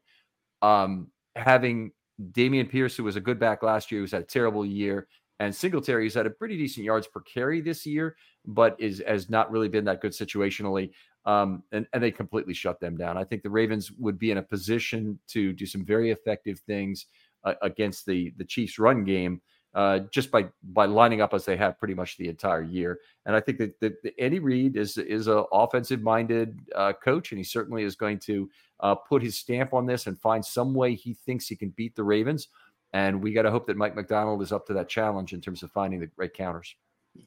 [0.60, 1.92] um, having
[2.32, 5.06] Dameon Pierce, who was a good back last year, who's had a terrible year,
[5.40, 8.16] and Singletary's had a pretty decent yards per carry this year,
[8.46, 10.90] but is has not really been that good situationally.
[11.26, 13.16] Um, and, and they completely shut them down.
[13.16, 17.06] I think the Ravens would be in a position to do some very effective things
[17.44, 19.40] uh, against the the Chiefs' run game
[19.74, 23.00] uh, just by by lining up as they have pretty much the entire year.
[23.26, 27.32] And I think that, that, that Andy Reid is is a offensive minded uh, coach,
[27.32, 28.48] and he certainly is going to
[28.80, 31.96] uh, put his stamp on this and find some way he thinks he can beat
[31.96, 32.48] the Ravens.
[32.94, 35.64] And we got to hope that Mike Macdonald is up to that challenge in terms
[35.64, 36.76] of finding the right counters.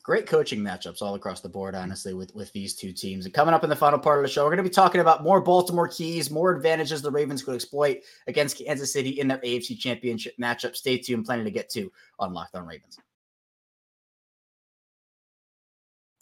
[0.01, 3.25] Great coaching matchups all across the board, honestly, with, with these two teams.
[3.25, 5.01] And coming up in the final part of the show, we're going to be talking
[5.01, 9.39] about more Baltimore keys, more advantages the Ravens could exploit against Kansas City in their
[9.39, 10.73] AFC championship matchup.
[10.75, 12.97] Stay tuned, plenty to get to on Locked On Ravens.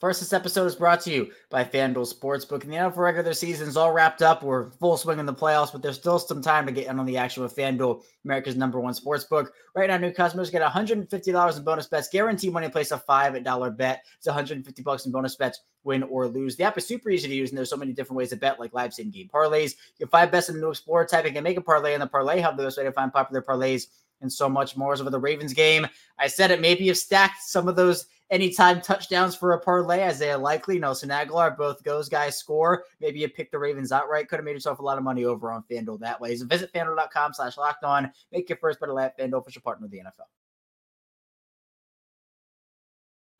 [0.05, 2.61] First, this episode is brought to you by FanDuel Sportsbook.
[2.61, 4.43] And the NFL regular season is all wrapped up.
[4.43, 7.07] We're full swing in the playoffs, but there's still some time to get in on
[7.07, 9.47] the action with FanDuel, America's number one sportsbook.
[9.73, 14.03] Right now, new customers get $150 in bonus bets, guaranteed money place a $5 bet.
[14.17, 16.55] It's 150 bucks in bonus bets, win or lose.
[16.55, 18.59] The app is super easy to use, and there's so many different ways to bet,
[18.59, 19.71] like live same game parlays.
[19.97, 21.25] You have five bets in the new Explorer type.
[21.25, 23.41] You can make a parlay in the Parlay Hub, the best way to find popular
[23.41, 23.87] parlays
[24.25, 24.91] and so much more.
[24.91, 25.87] As over the Ravens game,
[26.19, 26.59] I said it.
[26.59, 30.03] Maybe you've stacked some of those anytime touchdowns for a parlay.
[30.03, 32.85] Isaiah Likely, Nelson Agholor, both those guys score.
[32.99, 34.27] Maybe you pick the Ravens outright.
[34.27, 36.35] Could have made yourself a lot of money over on FanDuel that way.
[36.35, 38.11] So visit FanDuel.com slash locked on.
[38.31, 40.27] Make your first bet at FanDuel official partner of the NFL.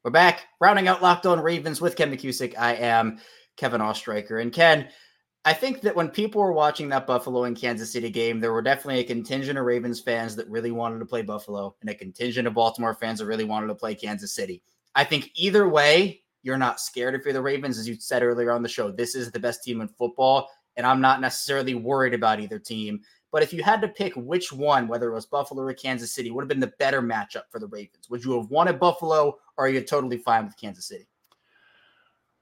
[0.03, 2.53] We're back, rounding out Locked On Ravens with Ken McKusick.
[2.59, 3.19] I am
[3.57, 4.39] Kevin Oestreicher.
[4.39, 4.87] And Ken,
[5.47, 8.63] I think that when people were watching that Buffalo and Kansas City game, there were
[8.63, 12.47] definitely a contingent of Ravens fans that really wanted to play Buffalo and a contingent
[12.47, 14.63] of Baltimore fans that really wanted to play Kansas City.
[14.95, 17.77] I think either way, you're not scared if you're the Ravens.
[17.77, 20.49] As you said earlier on the show, this is the best team in football.
[20.77, 23.01] And I'm not necessarily worried about either team.
[23.31, 26.31] But if you had to pick which one, whether it was Buffalo or Kansas City,
[26.31, 28.09] would have been the better matchup for the Ravens?
[28.09, 31.07] Would you have wanted Buffalo or are you totally fine with Kansas City?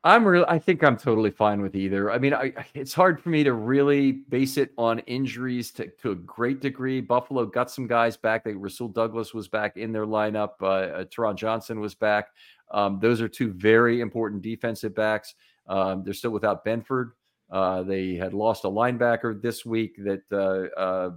[0.05, 0.45] I'm really.
[0.49, 2.11] I think I'm totally fine with either.
[2.11, 6.11] I mean, I, it's hard for me to really base it on injuries to, to
[6.11, 6.99] a great degree.
[6.99, 8.43] Buffalo got some guys back.
[8.43, 10.51] They Rasul Douglas was back in their lineup.
[10.61, 12.27] Uh, uh, Taron Johnson was back.
[12.71, 15.35] Um, those are two very important defensive backs.
[15.67, 17.11] Um, they're still without Benford.
[17.49, 21.11] Uh, they had lost a linebacker this week that uh, uh,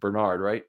[0.00, 0.64] Bernard, right?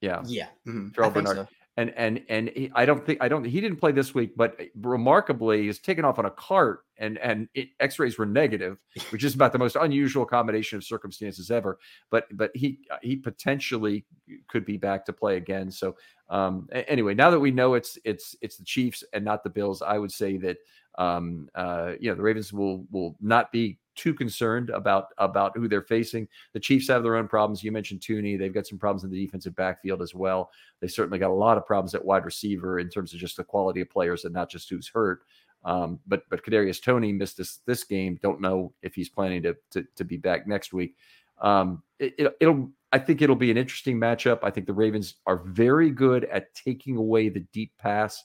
[0.00, 0.88] Yeah, yeah, mm-hmm.
[0.88, 1.36] Terrell Bernard.
[1.36, 1.48] So.
[1.78, 4.60] And and and he, I don't think I don't he didn't play this week, but
[4.78, 8.76] remarkably, he's taken off on a cart, and and it, X-rays were negative,
[9.10, 11.78] which is about the most unusual combination of circumstances ever.
[12.10, 14.04] But but he he potentially
[14.48, 15.70] could be back to play again.
[15.70, 15.96] So
[16.28, 19.80] um, anyway, now that we know it's it's it's the Chiefs and not the Bills,
[19.80, 20.58] I would say that
[20.98, 25.68] um, uh, you know the Ravens will will not be too concerned about about who
[25.68, 26.28] they're facing.
[26.52, 27.62] The Chiefs have their own problems.
[27.62, 30.50] You mentioned Thuney; they've got some problems in the defensive backfield as well.
[30.80, 33.44] They certainly got a lot of problems at wide receiver in terms of just the
[33.44, 35.22] quality of players and not just who's hurt.
[35.64, 38.18] Um, but but Kadarius Toney missed this this game.
[38.22, 40.96] Don't know if he's planning to to, to be back next week.
[41.40, 44.40] Um, it, it, it'll I think it'll be an interesting matchup.
[44.42, 48.22] I think the Ravens are very good at taking away the deep pass.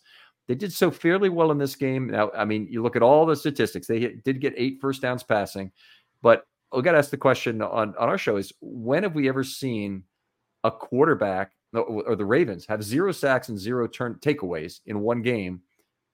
[0.48, 2.08] They did so fairly well in this game.
[2.08, 3.88] Now, I mean, you look at all the statistics.
[3.88, 5.72] They did get eight first downs passing,
[6.22, 9.28] but we got to ask the question on, on our show is when have we
[9.28, 10.04] ever seen
[10.64, 15.62] a quarterback or the Ravens have zero sacks and zero turn takeaways in one game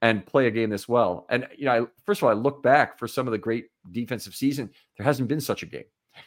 [0.02, 1.26] and play a game this well?
[1.30, 3.66] And you know, I, first of all, I look back for some of the great
[3.92, 4.70] defensive season.
[4.96, 5.84] There hasn't been such a game.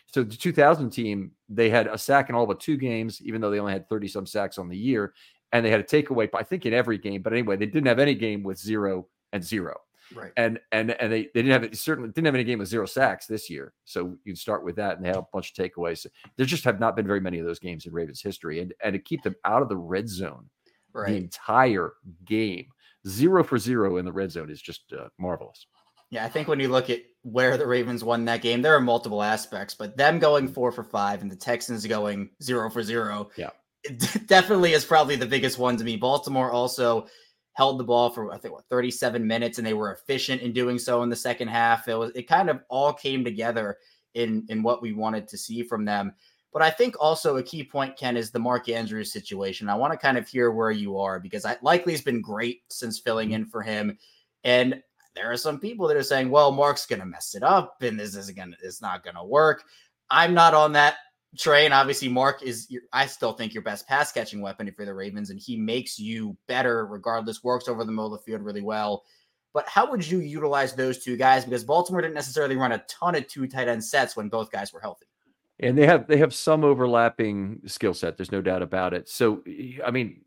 [0.08, 3.50] So the 2000 team, they had a sack in all but two games, even though
[3.50, 5.14] they only had 30 some sacks on the year
[5.52, 7.22] and they had a takeaway, I think in every game.
[7.22, 9.78] But anyway, they didn't have any game with zero and zero.
[10.16, 10.32] Right.
[10.38, 12.86] And and and they, they didn't have it certainly didn't have any game with zero
[12.86, 13.74] sacks this year.
[13.86, 16.06] So you start with that and they have a bunch of takeaways.
[16.38, 18.62] There just have not been very many of those games in Ravens history.
[18.62, 20.50] And and to keep them out of the red zone
[20.94, 21.12] right.
[21.12, 21.94] the entire
[22.26, 22.68] game,
[23.06, 25.68] zero for zero in the red zone is just uh, marvelous.
[26.10, 28.80] Yeah, I think when you look at where the Ravens won that game, there are
[28.80, 33.30] multiple aspects, but them going four for five and the Texans going zero for zero.
[33.36, 33.50] Yeah
[34.28, 35.96] definitely is probably the biggest one to me.
[35.96, 37.08] Baltimore also
[37.54, 40.78] held the ball for I think what 37 minutes, and they were efficient in doing
[40.78, 41.88] so in the second half.
[41.88, 43.78] It was it kind of all came together
[44.14, 46.14] in in what we wanted to see from them.
[46.54, 49.70] But I think also a key point, Ken, is the Mark Andrews situation.
[49.70, 52.62] I want to kind of hear where you are because I likely has been great
[52.70, 53.98] since filling in for him.
[54.44, 54.82] And
[55.14, 58.16] there are some people that are saying, well, Mark's gonna mess it up and this
[58.16, 59.64] isn't gonna it's not gonna work.
[60.10, 60.96] I'm not on that
[61.38, 64.86] Trey, and obviously Mark is, I still think, your best pass catching weapon if you're
[64.86, 68.42] the Ravens, and he makes you better regardless, works over the middle of the field
[68.42, 69.04] really well.
[69.54, 71.44] But how would you utilize those two guys?
[71.46, 74.72] Because Baltimore didn't necessarily run a ton of two tight end sets when both guys
[74.72, 75.08] were healthy.
[75.60, 78.18] And they have they have some overlapping skill set.
[78.18, 79.10] There's no doubt about it.
[79.10, 79.44] So
[79.84, 80.22] I mean,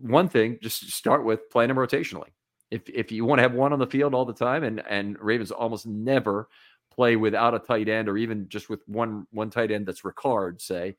[0.00, 2.28] one thing, just start with playing them rotationally.
[2.70, 5.18] If if you want to have one on the field all the time, and and
[5.20, 6.48] Ravens almost never
[6.96, 10.60] play without a tight end or even just with one one tight end that's Ricard,
[10.60, 10.96] say.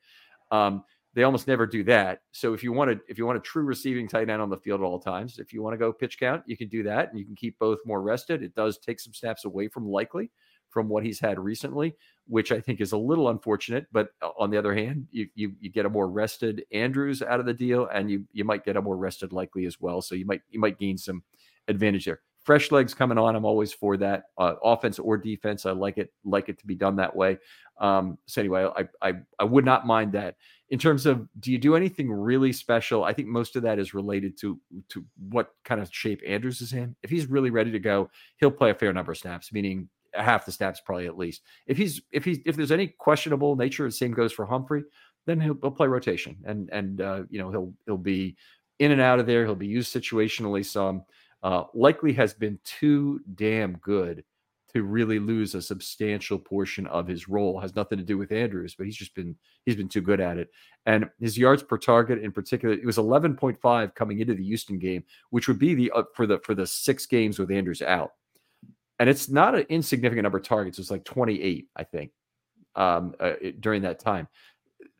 [0.50, 0.84] Um,
[1.14, 2.20] they almost never do that.
[2.32, 4.56] So if you want to, if you want a true receiving tight end on the
[4.56, 7.10] field at all times, if you want to go pitch count, you can do that,
[7.10, 8.42] and you can keep both more rested.
[8.42, 10.30] It does take some snaps away from likely
[10.70, 13.86] from what he's had recently, which I think is a little unfortunate.
[13.90, 17.40] But uh, on the other hand, you you, you get a more rested Andrews out
[17.40, 20.02] of the deal, and you you might get a more rested likely as well.
[20.02, 21.24] So you might you might gain some
[21.66, 23.36] advantage there fresh legs coming on.
[23.36, 25.66] I'm always for that, uh, offense or defense.
[25.66, 27.36] I like it, like it to be done that way.
[27.78, 30.36] Um, so anyway, I, I I would not mind that.
[30.70, 33.04] In terms of, do you do anything really special?
[33.04, 34.58] I think most of that is related to
[34.88, 36.96] to what kind of shape Andrews is in.
[37.02, 38.08] If he's really ready to go,
[38.38, 41.42] he'll play a fair number of snaps, meaning half the snaps probably at least.
[41.66, 44.84] If he's if he's if there's any questionable nature, the same goes for Humphrey.
[45.26, 48.36] Then he'll, he'll play rotation, and and uh, you know he'll he'll be
[48.78, 49.44] in and out of there.
[49.44, 51.04] He'll be used situationally some
[51.42, 54.24] uh, likely has been too damn good
[54.74, 57.58] to really lose a substantial portion of his role.
[57.58, 60.38] Has nothing to do with Andrews, but he's just been he's been too good at
[60.38, 60.50] it.
[60.86, 65.04] And his yards per target in particular, it was 11.5 coming into the Houston game,
[65.30, 68.12] which would be the uh, for the for the six games with Andrews out.
[68.98, 70.78] And it's not an insignificant number of targets.
[70.78, 72.10] It's like 28, I think,
[72.74, 74.26] um, uh, during that time.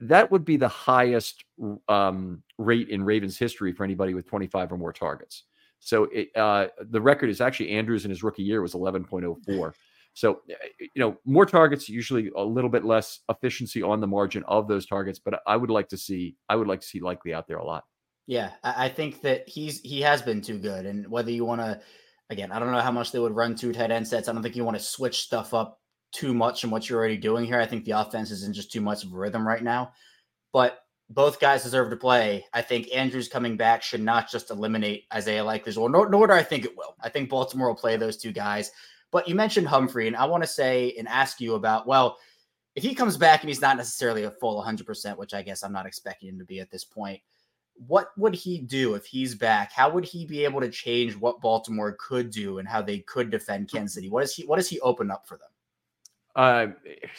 [0.00, 1.44] That would be the highest
[1.88, 5.44] um, rate in Ravens history for anybody with 25 or more targets.
[5.80, 9.72] So it, uh, the record is actually Andrews in his rookie year was 11.04.
[10.14, 14.06] So, eh, eh, you know, more targets, usually a little bit less efficiency on the
[14.06, 15.18] margin of those targets.
[15.18, 17.64] But I would like to see, I would like to see Likely out there a
[17.64, 17.84] lot.
[18.26, 20.84] Yeah, I think that he's he has been too good.
[20.84, 21.80] And whether you want to,
[22.28, 24.28] again, I don't know how much they would run two tight end sets.
[24.28, 25.80] I don't think you want to switch stuff up
[26.12, 27.58] too much from what you're already doing here.
[27.58, 29.92] I think the offense is in just too much of a rhythm right now.
[30.52, 30.78] But
[31.10, 32.44] both guys deserve to play.
[32.52, 36.32] I think Andrews coming back should not just eliminate Isaiah Likely's role, nor, nor do
[36.34, 36.96] I think it will.
[37.00, 38.70] I think Baltimore will play those two guys.
[39.10, 42.18] But you mentioned Humphrey, and I want to say and ask you about, well,
[42.74, 45.72] if he comes back and he's not necessarily a full 100%, which I guess I'm
[45.72, 47.20] not expecting him to be at this point,
[47.86, 49.72] what would he do if he's back?
[49.72, 53.30] How would he be able to change what Baltimore could do and how they could
[53.30, 54.08] defend Kansas City?
[54.08, 55.48] What does he what does he open up for them?
[56.38, 56.68] Uh,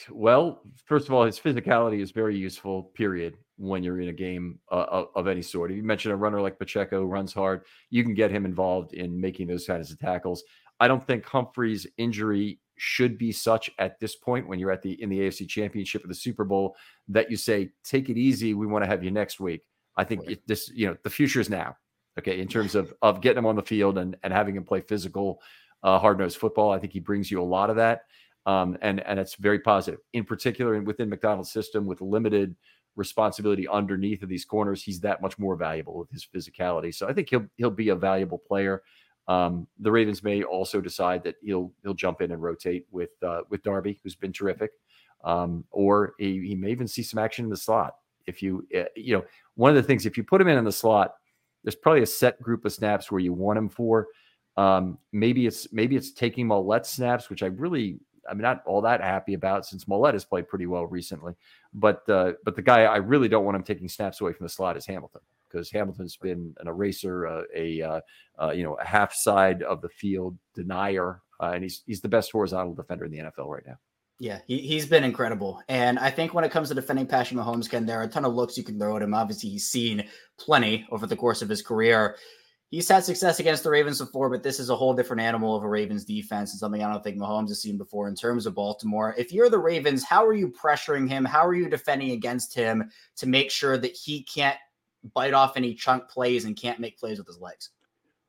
[0.10, 2.84] well, first of all, his physicality is very useful.
[2.96, 3.36] Period.
[3.58, 6.58] When you're in a game uh, of any sort, if you mentioned a runner like
[6.58, 10.42] Pacheco runs hard, you can get him involved in making those kinds of tackles.
[10.80, 14.94] I don't think Humphrey's injury should be such at this point when you're at the
[15.04, 16.78] in the AFC Championship or the Super Bowl
[17.10, 18.54] that you say, "Take it easy.
[18.54, 19.64] We want to have you next week."
[19.98, 21.76] I think it, this, you know, the future is now.
[22.18, 24.80] Okay, in terms of of getting him on the field and and having him play
[24.80, 25.42] physical,
[25.84, 26.72] uh, hard nosed football.
[26.72, 28.04] I think he brings you a lot of that,
[28.50, 30.00] um, and and it's very positive.
[30.14, 32.56] In particular, within Macdonald's system with limited
[32.96, 36.94] responsibility underneath of these corners, he's that much more valuable with his physicality.
[36.94, 38.82] So I think he'll he'll be a valuable player.
[39.28, 43.42] Um, the Ravens may also decide that he'll he'll jump in and rotate with uh,
[43.50, 44.72] with Darby, who's been terrific,
[45.24, 47.98] um, or he, he, may even see some action in the slot.
[48.26, 50.66] If you uh, you know one of the things, if you put him in in
[50.66, 51.14] the slot,
[51.64, 54.08] there's probably a set group of snaps where you want him for.
[54.58, 59.02] Um, maybe it's maybe it's taking Maulet snaps, which I really I'm not all that
[59.02, 61.34] happy about since Maulet has played pretty well recently.
[61.74, 64.50] But uh, but the guy I really don't want him taking snaps away from the
[64.50, 68.02] slot is Hamilton because Hamilton's been an eraser, uh, a uh,
[68.42, 72.10] uh, you know a half side of the field denier, uh, and he's he's the
[72.10, 73.78] best horizontal defender in the NFL right now.
[74.22, 75.62] Yeah, he, he's been incredible.
[75.70, 78.26] And I think when it comes to defending Patrick Mahomes, Ken, there are a ton
[78.26, 79.14] of looks you can throw at him.
[79.14, 80.04] Obviously, he's seen
[80.38, 82.18] plenty over the course of his career.
[82.70, 85.64] He's had success against the Ravens before, but this is a whole different animal of
[85.64, 88.54] a Ravens defense and something I don't think Mahomes has seen before in terms of
[88.54, 89.16] Baltimore.
[89.18, 91.26] If you're the Ravens, how are you pressuring him?
[91.26, 94.58] How are you defending against him to make sure that he can't
[95.14, 97.70] bite off any chunk plays and can't make plays with his legs.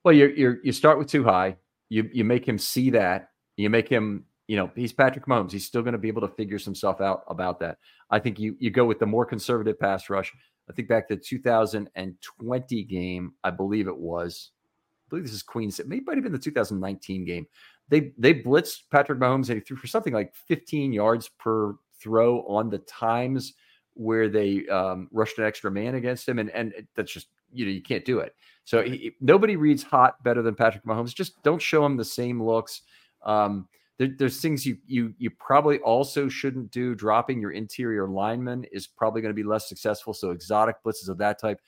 [0.05, 1.57] Well, you you you start with too high.
[1.89, 3.31] You you make him see that.
[3.57, 5.53] You make him, you know, he's Patrick Mahomes.
[5.53, 7.79] He's still going to be able to figure some stuff out about that.
[8.11, 10.33] I think you you go with the more conservative pass rush.
[10.71, 14.51] I think back to the 2020 game, I believe it was.
[15.07, 15.81] I believe this is Queens.
[15.81, 17.47] It may might have been the 2019 game.
[17.89, 22.47] They they blitzed Patrick Mahomes and he threw for something like 15 yards per throw
[22.47, 23.55] on the times
[23.95, 27.73] where they um, rushed an extra man against him, and and that's just you know
[27.73, 28.37] you can't do it.
[28.65, 31.15] So he, nobody reads hot better than Patrick Mahomes.
[31.15, 32.83] Just don't show him the same looks.
[33.25, 33.69] Um,
[34.01, 36.95] there, there's things you you you probably also shouldn't do.
[36.95, 40.15] Dropping your interior lineman is probably going to be less successful.
[40.15, 41.61] So exotic blitzes of that type.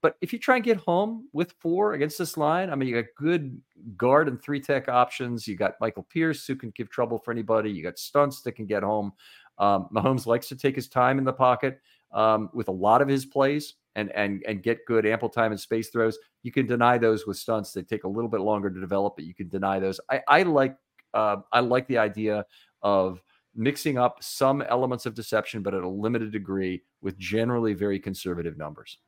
[0.00, 2.94] But if you try and get home with four against this line, I mean, you
[2.94, 3.60] got good
[3.98, 5.46] guard and three tech options.
[5.46, 7.70] You got Michael Pierce who can give trouble for anybody.
[7.70, 9.12] You got stunts that can get home.
[9.58, 11.78] Um, Mahomes likes to take his time in the pocket
[12.10, 15.60] um, with a lot of his plays and and and get good ample time and
[15.60, 16.16] space throws.
[16.42, 19.26] You can deny those with stunts that take a little bit longer to develop, but
[19.26, 20.00] you can deny those.
[20.10, 20.76] I, I like
[21.14, 22.44] uh, I like the idea
[22.82, 23.22] of
[23.54, 28.58] mixing up some elements of deception, but at a limited degree with generally very conservative
[28.58, 28.98] numbers.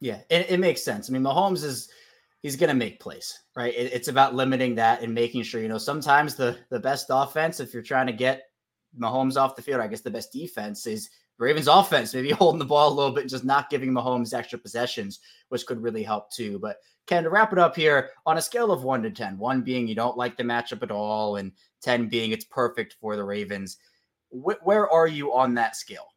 [0.00, 1.08] Yeah, it, it makes sense.
[1.08, 1.90] I mean, Mahomes is
[2.42, 3.74] he's going to make plays, right?
[3.74, 7.60] It, it's about limiting that and making sure you know sometimes the the best offense,
[7.60, 8.42] if you're trying to get
[8.98, 12.64] Mahomes off the field, I guess the best defense is Ravens offense, maybe holding the
[12.64, 16.30] ball a little bit and just not giving Mahomes extra possessions, which could really help
[16.30, 16.58] too.
[16.58, 19.62] But Ken, to wrap it up here, on a scale of one to 10, one
[19.62, 23.24] being you don't like the matchup at all, and 10 being it's perfect for the
[23.24, 23.78] Ravens,
[24.30, 26.08] wh- where are you on that scale?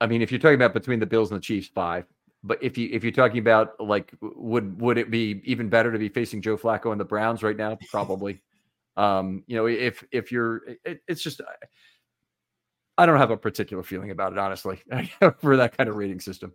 [0.00, 2.04] I mean, if you're talking about between the Bills and the Chiefs, five.
[2.46, 5.98] But if you if you're talking about like would would it be even better to
[5.98, 7.78] be facing Joe Flacco and the Browns right now?
[7.90, 8.42] Probably.
[8.96, 11.40] Um, you know, if if you're, it, it's just,
[12.96, 14.80] I don't have a particular feeling about it, honestly,
[15.38, 16.54] for that kind of rating system.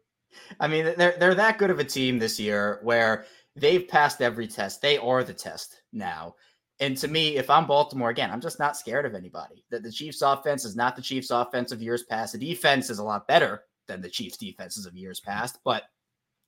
[0.59, 3.25] I mean, they're they're that good of a team this year where
[3.55, 4.81] they've passed every test.
[4.81, 6.35] They are the test now.
[6.79, 9.65] And to me, if I'm Baltimore again, I'm just not scared of anybody.
[9.69, 12.33] That the Chiefs' offense is not the Chiefs' offense of years past.
[12.33, 15.83] The defense is a lot better than the Chiefs' defenses of years past, but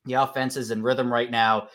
[0.06, 1.68] the offense is in rhythm right now.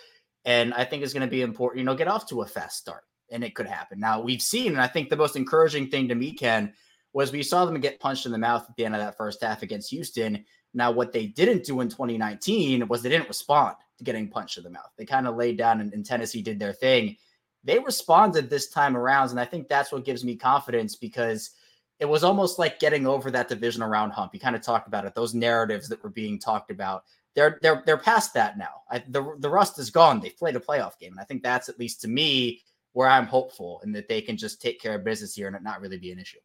[0.45, 2.77] And I think it's going to be important, you know, get off to a fast
[2.77, 3.99] start and it could happen.
[3.99, 6.73] Now we've seen, and I think the most encouraging thing to me, Ken,
[7.13, 9.41] was we saw them get punched in the mouth at the end of that first
[9.41, 10.43] half against Houston.
[10.73, 14.63] Now, what they didn't do in 2019 was they didn't respond to getting punched in
[14.63, 14.91] the mouth.
[14.97, 17.17] They kind of laid down and, and Tennessee did their thing.
[17.63, 19.31] They responded this time around.
[19.31, 21.51] And I think that's what gives me confidence because
[21.99, 24.33] it was almost like getting over that division around hump.
[24.33, 27.03] You kind of talked about it, those narratives that were being talked about.
[27.35, 28.81] They're they're they're past that now.
[28.89, 30.19] I, the the rust is gone.
[30.19, 32.61] They've played a playoff game, and I think that's at least to me
[32.93, 35.61] where I'm hopeful and that they can just take care of business here and it
[35.61, 36.39] not really be an issue.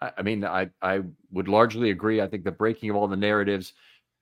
[0.00, 2.20] I mean, I I would largely agree.
[2.20, 3.72] I think the breaking of all the narratives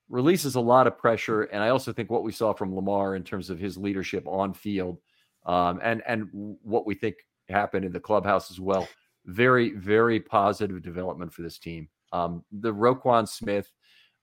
[0.09, 3.25] releases a lot of pressure, and I also think what we saw from Lamar in
[3.25, 4.99] terms of his leadership on field,
[5.45, 6.29] um, and and
[6.63, 7.17] what we think
[7.49, 8.89] happened in the clubhouse as well.
[9.27, 11.89] Very very positive development for this team.
[12.13, 13.71] Um, the Roquan Smith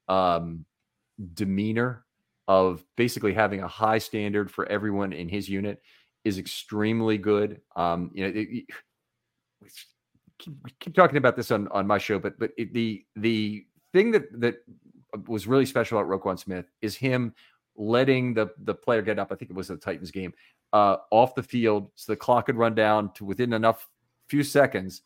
[0.08, 0.66] um,
[1.34, 2.06] demeanor
[2.48, 5.82] of basically having a high standard for everyone in his unit
[6.24, 7.62] is extremely good.
[7.76, 8.66] Um, you know, it, it,
[10.44, 14.12] keep, keep, talking about this on, on my show, but but it, the the thing
[14.12, 14.56] that that
[15.28, 17.34] was really special about Roquan Smith is him
[17.76, 19.32] letting the the player get up.
[19.32, 20.34] I think it was the Titans game
[20.74, 23.88] uh, off the field, so the clock could run down to within enough
[24.28, 25.02] few seconds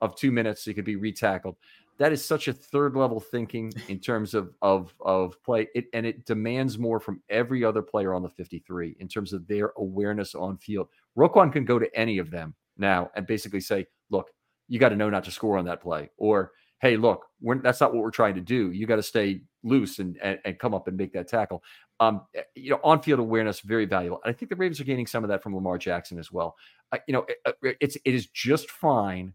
[0.00, 1.56] of two minutes so he could be retackled.
[1.98, 5.68] That is such a third level thinking in terms of of of play.
[5.74, 9.46] It, and it demands more from every other player on the 53 in terms of
[9.46, 10.88] their awareness on field.
[11.16, 14.30] Roquan can go to any of them now and basically say look
[14.72, 17.26] you got to know not to score on that play or hey look
[17.62, 20.58] that's not what we're trying to do you got to stay loose and, and, and
[20.58, 21.62] come up and make that tackle
[22.00, 24.84] um eh, you know on field awareness very valuable and i think the ravens are
[24.84, 26.56] gaining some of that from lamar jackson as well
[26.92, 29.34] uh, you know it, it's it is just fine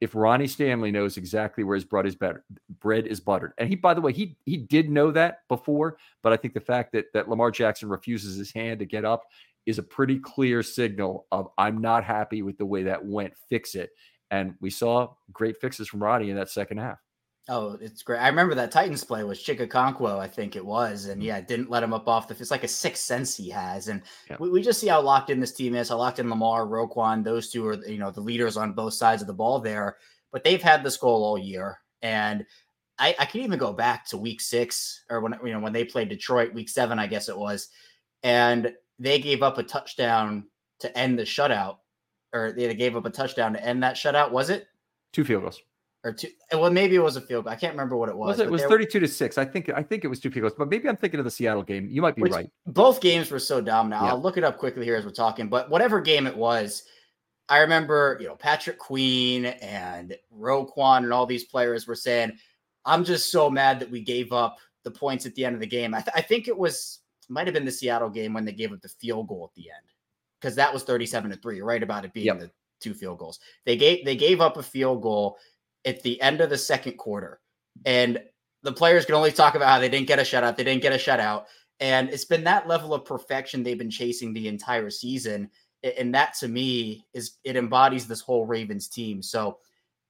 [0.00, 2.44] if Ronnie Stanley knows exactly where his bread is better,
[2.80, 3.52] bread is buttered.
[3.56, 6.60] And he, by the way, he he did know that before, but I think the
[6.60, 9.22] fact that that Lamar Jackson refuses his hand to get up
[9.66, 13.34] is a pretty clear signal of I'm not happy with the way that went.
[13.48, 13.90] Fix it.
[14.30, 16.98] And we saw great fixes from Roddy in that second half.
[17.48, 18.20] Oh, it's great.
[18.20, 21.06] I remember that Titans play was Chig Okonkwo, I think it was.
[21.06, 21.28] And mm-hmm.
[21.28, 23.88] yeah, didn't let him up off the it's like a sixth sense he has.
[23.88, 24.00] And
[24.30, 24.36] yeah.
[24.40, 27.22] we, we just see how locked in this team is, how locked in Lamar, Roquan,
[27.22, 29.98] those two are you know the leaders on both sides of the ball there.
[30.32, 31.78] But they've had this goal all year.
[32.00, 32.46] And
[32.98, 35.84] I, I can even go back to week six or when you know when they
[35.84, 37.68] played Detroit, week seven, I guess it was,
[38.22, 40.46] and they gave up a touchdown
[40.80, 41.78] to end the shutout,
[42.34, 44.30] or they gave up a touchdown to end that shutout.
[44.30, 44.66] Was it
[45.12, 45.62] two field goals?
[46.04, 46.28] or two.
[46.52, 47.52] Well, maybe it was a field goal.
[47.52, 48.36] I can't remember what it was.
[48.36, 49.38] was it, it was thirty-two to six.
[49.38, 49.70] I think.
[49.70, 51.88] I think it was two field goals, but maybe I'm thinking of the Seattle game.
[51.90, 52.50] You might be Which, right.
[52.66, 54.02] Both games were so dominant.
[54.02, 54.10] Yeah.
[54.10, 55.48] I'll look it up quickly here as we're talking.
[55.48, 56.84] But whatever game it was,
[57.48, 62.32] I remember you know Patrick Queen and Roquan and all these players were saying,
[62.84, 65.66] "I'm just so mad that we gave up the points at the end of the
[65.66, 68.52] game." I, th- I think it was might have been the Seattle game when they
[68.52, 69.93] gave up the field goal at the end
[70.44, 71.56] because that was 37 to three.
[71.56, 72.38] You're right about it being yep.
[72.38, 73.40] the two field goals.
[73.64, 75.38] They gave they gave up a field goal
[75.86, 77.40] at the end of the second quarter.
[77.86, 78.20] And
[78.62, 80.92] the players can only talk about how they didn't get a shutout, they didn't get
[80.92, 81.44] a shutout.
[81.80, 85.50] And it's been that level of perfection they've been chasing the entire season.
[85.98, 89.22] And that to me is it embodies this whole Ravens team.
[89.22, 89.58] So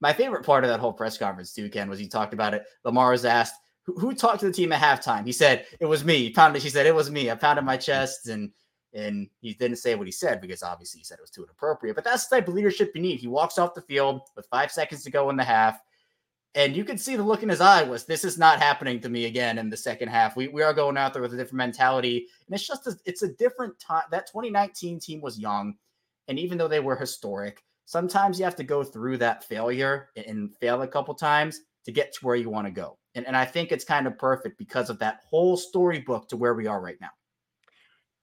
[0.01, 2.65] my favorite part of that whole press conference too, Ken, was he talked about it.
[2.83, 3.55] Lamar was asked,
[3.85, 5.25] who, who talked to the team at halftime?
[5.25, 6.17] He said, it was me.
[6.17, 7.31] He pounded, she said, it was me.
[7.31, 7.83] I pounded my mm.
[7.83, 8.51] chest and
[8.95, 11.95] and he didn't say what he said because obviously he said it was too inappropriate.
[11.95, 13.19] But that's the type of leadership you need.
[13.19, 15.79] He walks off the field with five seconds to go in the half.
[16.55, 19.09] And you can see the look in his eye was this is not happening to
[19.09, 20.37] me again in the second half.
[20.37, 22.27] We, we are going out there with a different mentality.
[22.47, 24.03] And it's just a, it's a different time.
[24.11, 25.75] That 2019 team was young.
[26.29, 30.55] And even though they were historic, sometimes you have to go through that failure and
[30.55, 32.97] fail a couple times to get to where you want to go.
[33.15, 36.53] And, and I think it's kind of perfect because of that whole storybook to where
[36.55, 37.09] we are right now.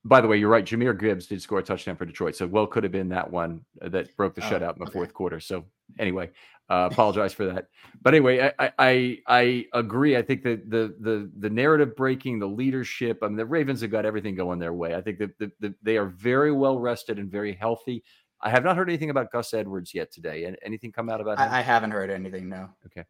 [0.04, 0.64] By the way, you're right.
[0.64, 3.64] Jahmyr Gibbs did score a touchdown for Detroit, so well could have been that one
[3.80, 4.92] that broke the oh, shutout in the okay.
[4.92, 5.38] fourth quarter.
[5.38, 5.64] So
[5.98, 6.30] anyway,
[6.68, 7.68] uh, apologize for that.
[8.02, 10.16] But anyway, I, I I agree.
[10.16, 13.18] I think that the the the narrative breaking, the leadership.
[13.22, 14.94] I mean, the Ravens have got everything going their way.
[14.94, 18.02] I think that the, the, they are very well rested and very healthy.
[18.40, 20.44] I have not heard anything about Gus Edwards yet today.
[20.44, 21.48] And anything come out about him?
[21.48, 22.48] I, I haven't heard anything.
[22.48, 22.68] No.
[22.86, 23.04] Okay.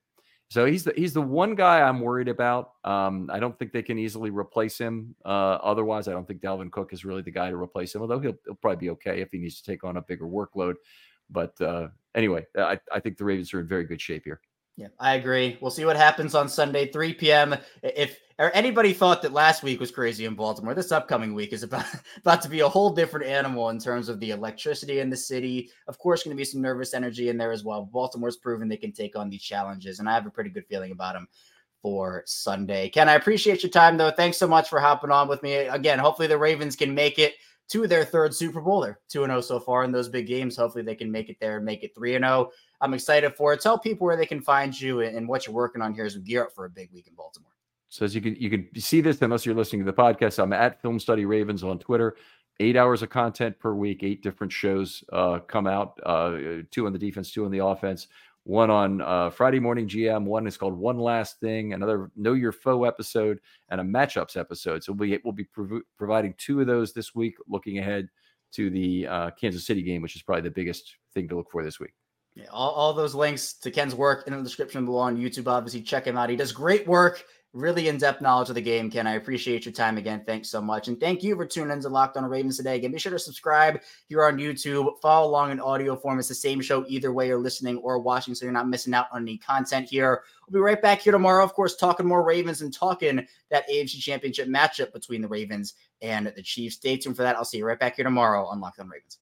[0.52, 2.72] So he's the he's the one guy I'm worried about.
[2.84, 5.14] Um, I don't think they can easily replace him.
[5.24, 8.02] Uh, otherwise, I don't think Dalvin Cook is really the guy to replace him.
[8.02, 10.74] Although he'll, he'll probably be okay if he needs to take on a bigger workload.
[11.30, 14.42] But uh, anyway, I, I think the Ravens are in very good shape here.
[14.76, 15.58] Yeah, I agree.
[15.60, 17.54] We'll see what happens on Sunday, 3 p.m.
[17.82, 21.62] If or anybody thought that last week was crazy in Baltimore, this upcoming week is
[21.62, 21.84] about
[22.18, 25.70] about to be a whole different animal in terms of the electricity in the city.
[25.88, 27.84] Of course, going to be some nervous energy in there as well.
[27.84, 30.92] Baltimore's proven they can take on these challenges, and I have a pretty good feeling
[30.92, 31.28] about them
[31.82, 32.88] for Sunday.
[32.88, 34.10] Ken, I appreciate your time though.
[34.10, 35.98] Thanks so much for hopping on with me again.
[35.98, 37.34] Hopefully, the Ravens can make it
[37.68, 38.80] to their third Super Bowl.
[38.80, 40.56] They're 2 0 so far in those big games.
[40.56, 42.50] Hopefully, they can make it there and make it 3 0.
[42.82, 43.60] I'm excited for it.
[43.60, 46.22] Tell people where they can find you and what you're working on here as we
[46.22, 47.52] gear up for a big week in Baltimore.
[47.88, 50.42] Says you can you can see this unless you're listening to the podcast.
[50.42, 52.16] I'm at Film Study Ravens on Twitter.
[52.58, 54.02] Eight hours of content per week.
[54.02, 55.98] Eight different shows uh, come out.
[56.04, 58.08] Uh, two on the defense, two on the offense.
[58.44, 60.24] One on uh, Friday morning GM.
[60.24, 61.74] One is called One Last Thing.
[61.74, 64.82] Another Know Your Foe episode and a matchups episode.
[64.82, 67.36] So we'll be, we'll be prov- providing two of those this week.
[67.46, 68.08] Looking ahead
[68.52, 71.62] to the uh, Kansas City game, which is probably the biggest thing to look for
[71.62, 71.92] this week.
[72.34, 75.48] Yeah, all, all those links to Ken's work in the description below on YouTube.
[75.48, 76.30] Obviously, check him out.
[76.30, 79.06] He does great work really in-depth knowledge of the game, Ken.
[79.06, 80.22] I appreciate your time again.
[80.24, 80.88] Thanks so much.
[80.88, 82.76] And thank you for tuning in to Locked on Ravens today.
[82.76, 85.00] Again, be sure to subscribe here on YouTube.
[85.02, 86.18] Follow along in audio form.
[86.18, 89.06] It's the same show either way you're listening or watching, so you're not missing out
[89.12, 90.22] on any content here.
[90.48, 94.00] We'll be right back here tomorrow, of course, talking more Ravens and talking that AFC
[94.00, 96.76] championship matchup between the Ravens and the Chiefs.
[96.76, 97.36] Stay tuned for that.
[97.36, 99.18] I'll see you right back here tomorrow on Locked on Ravens.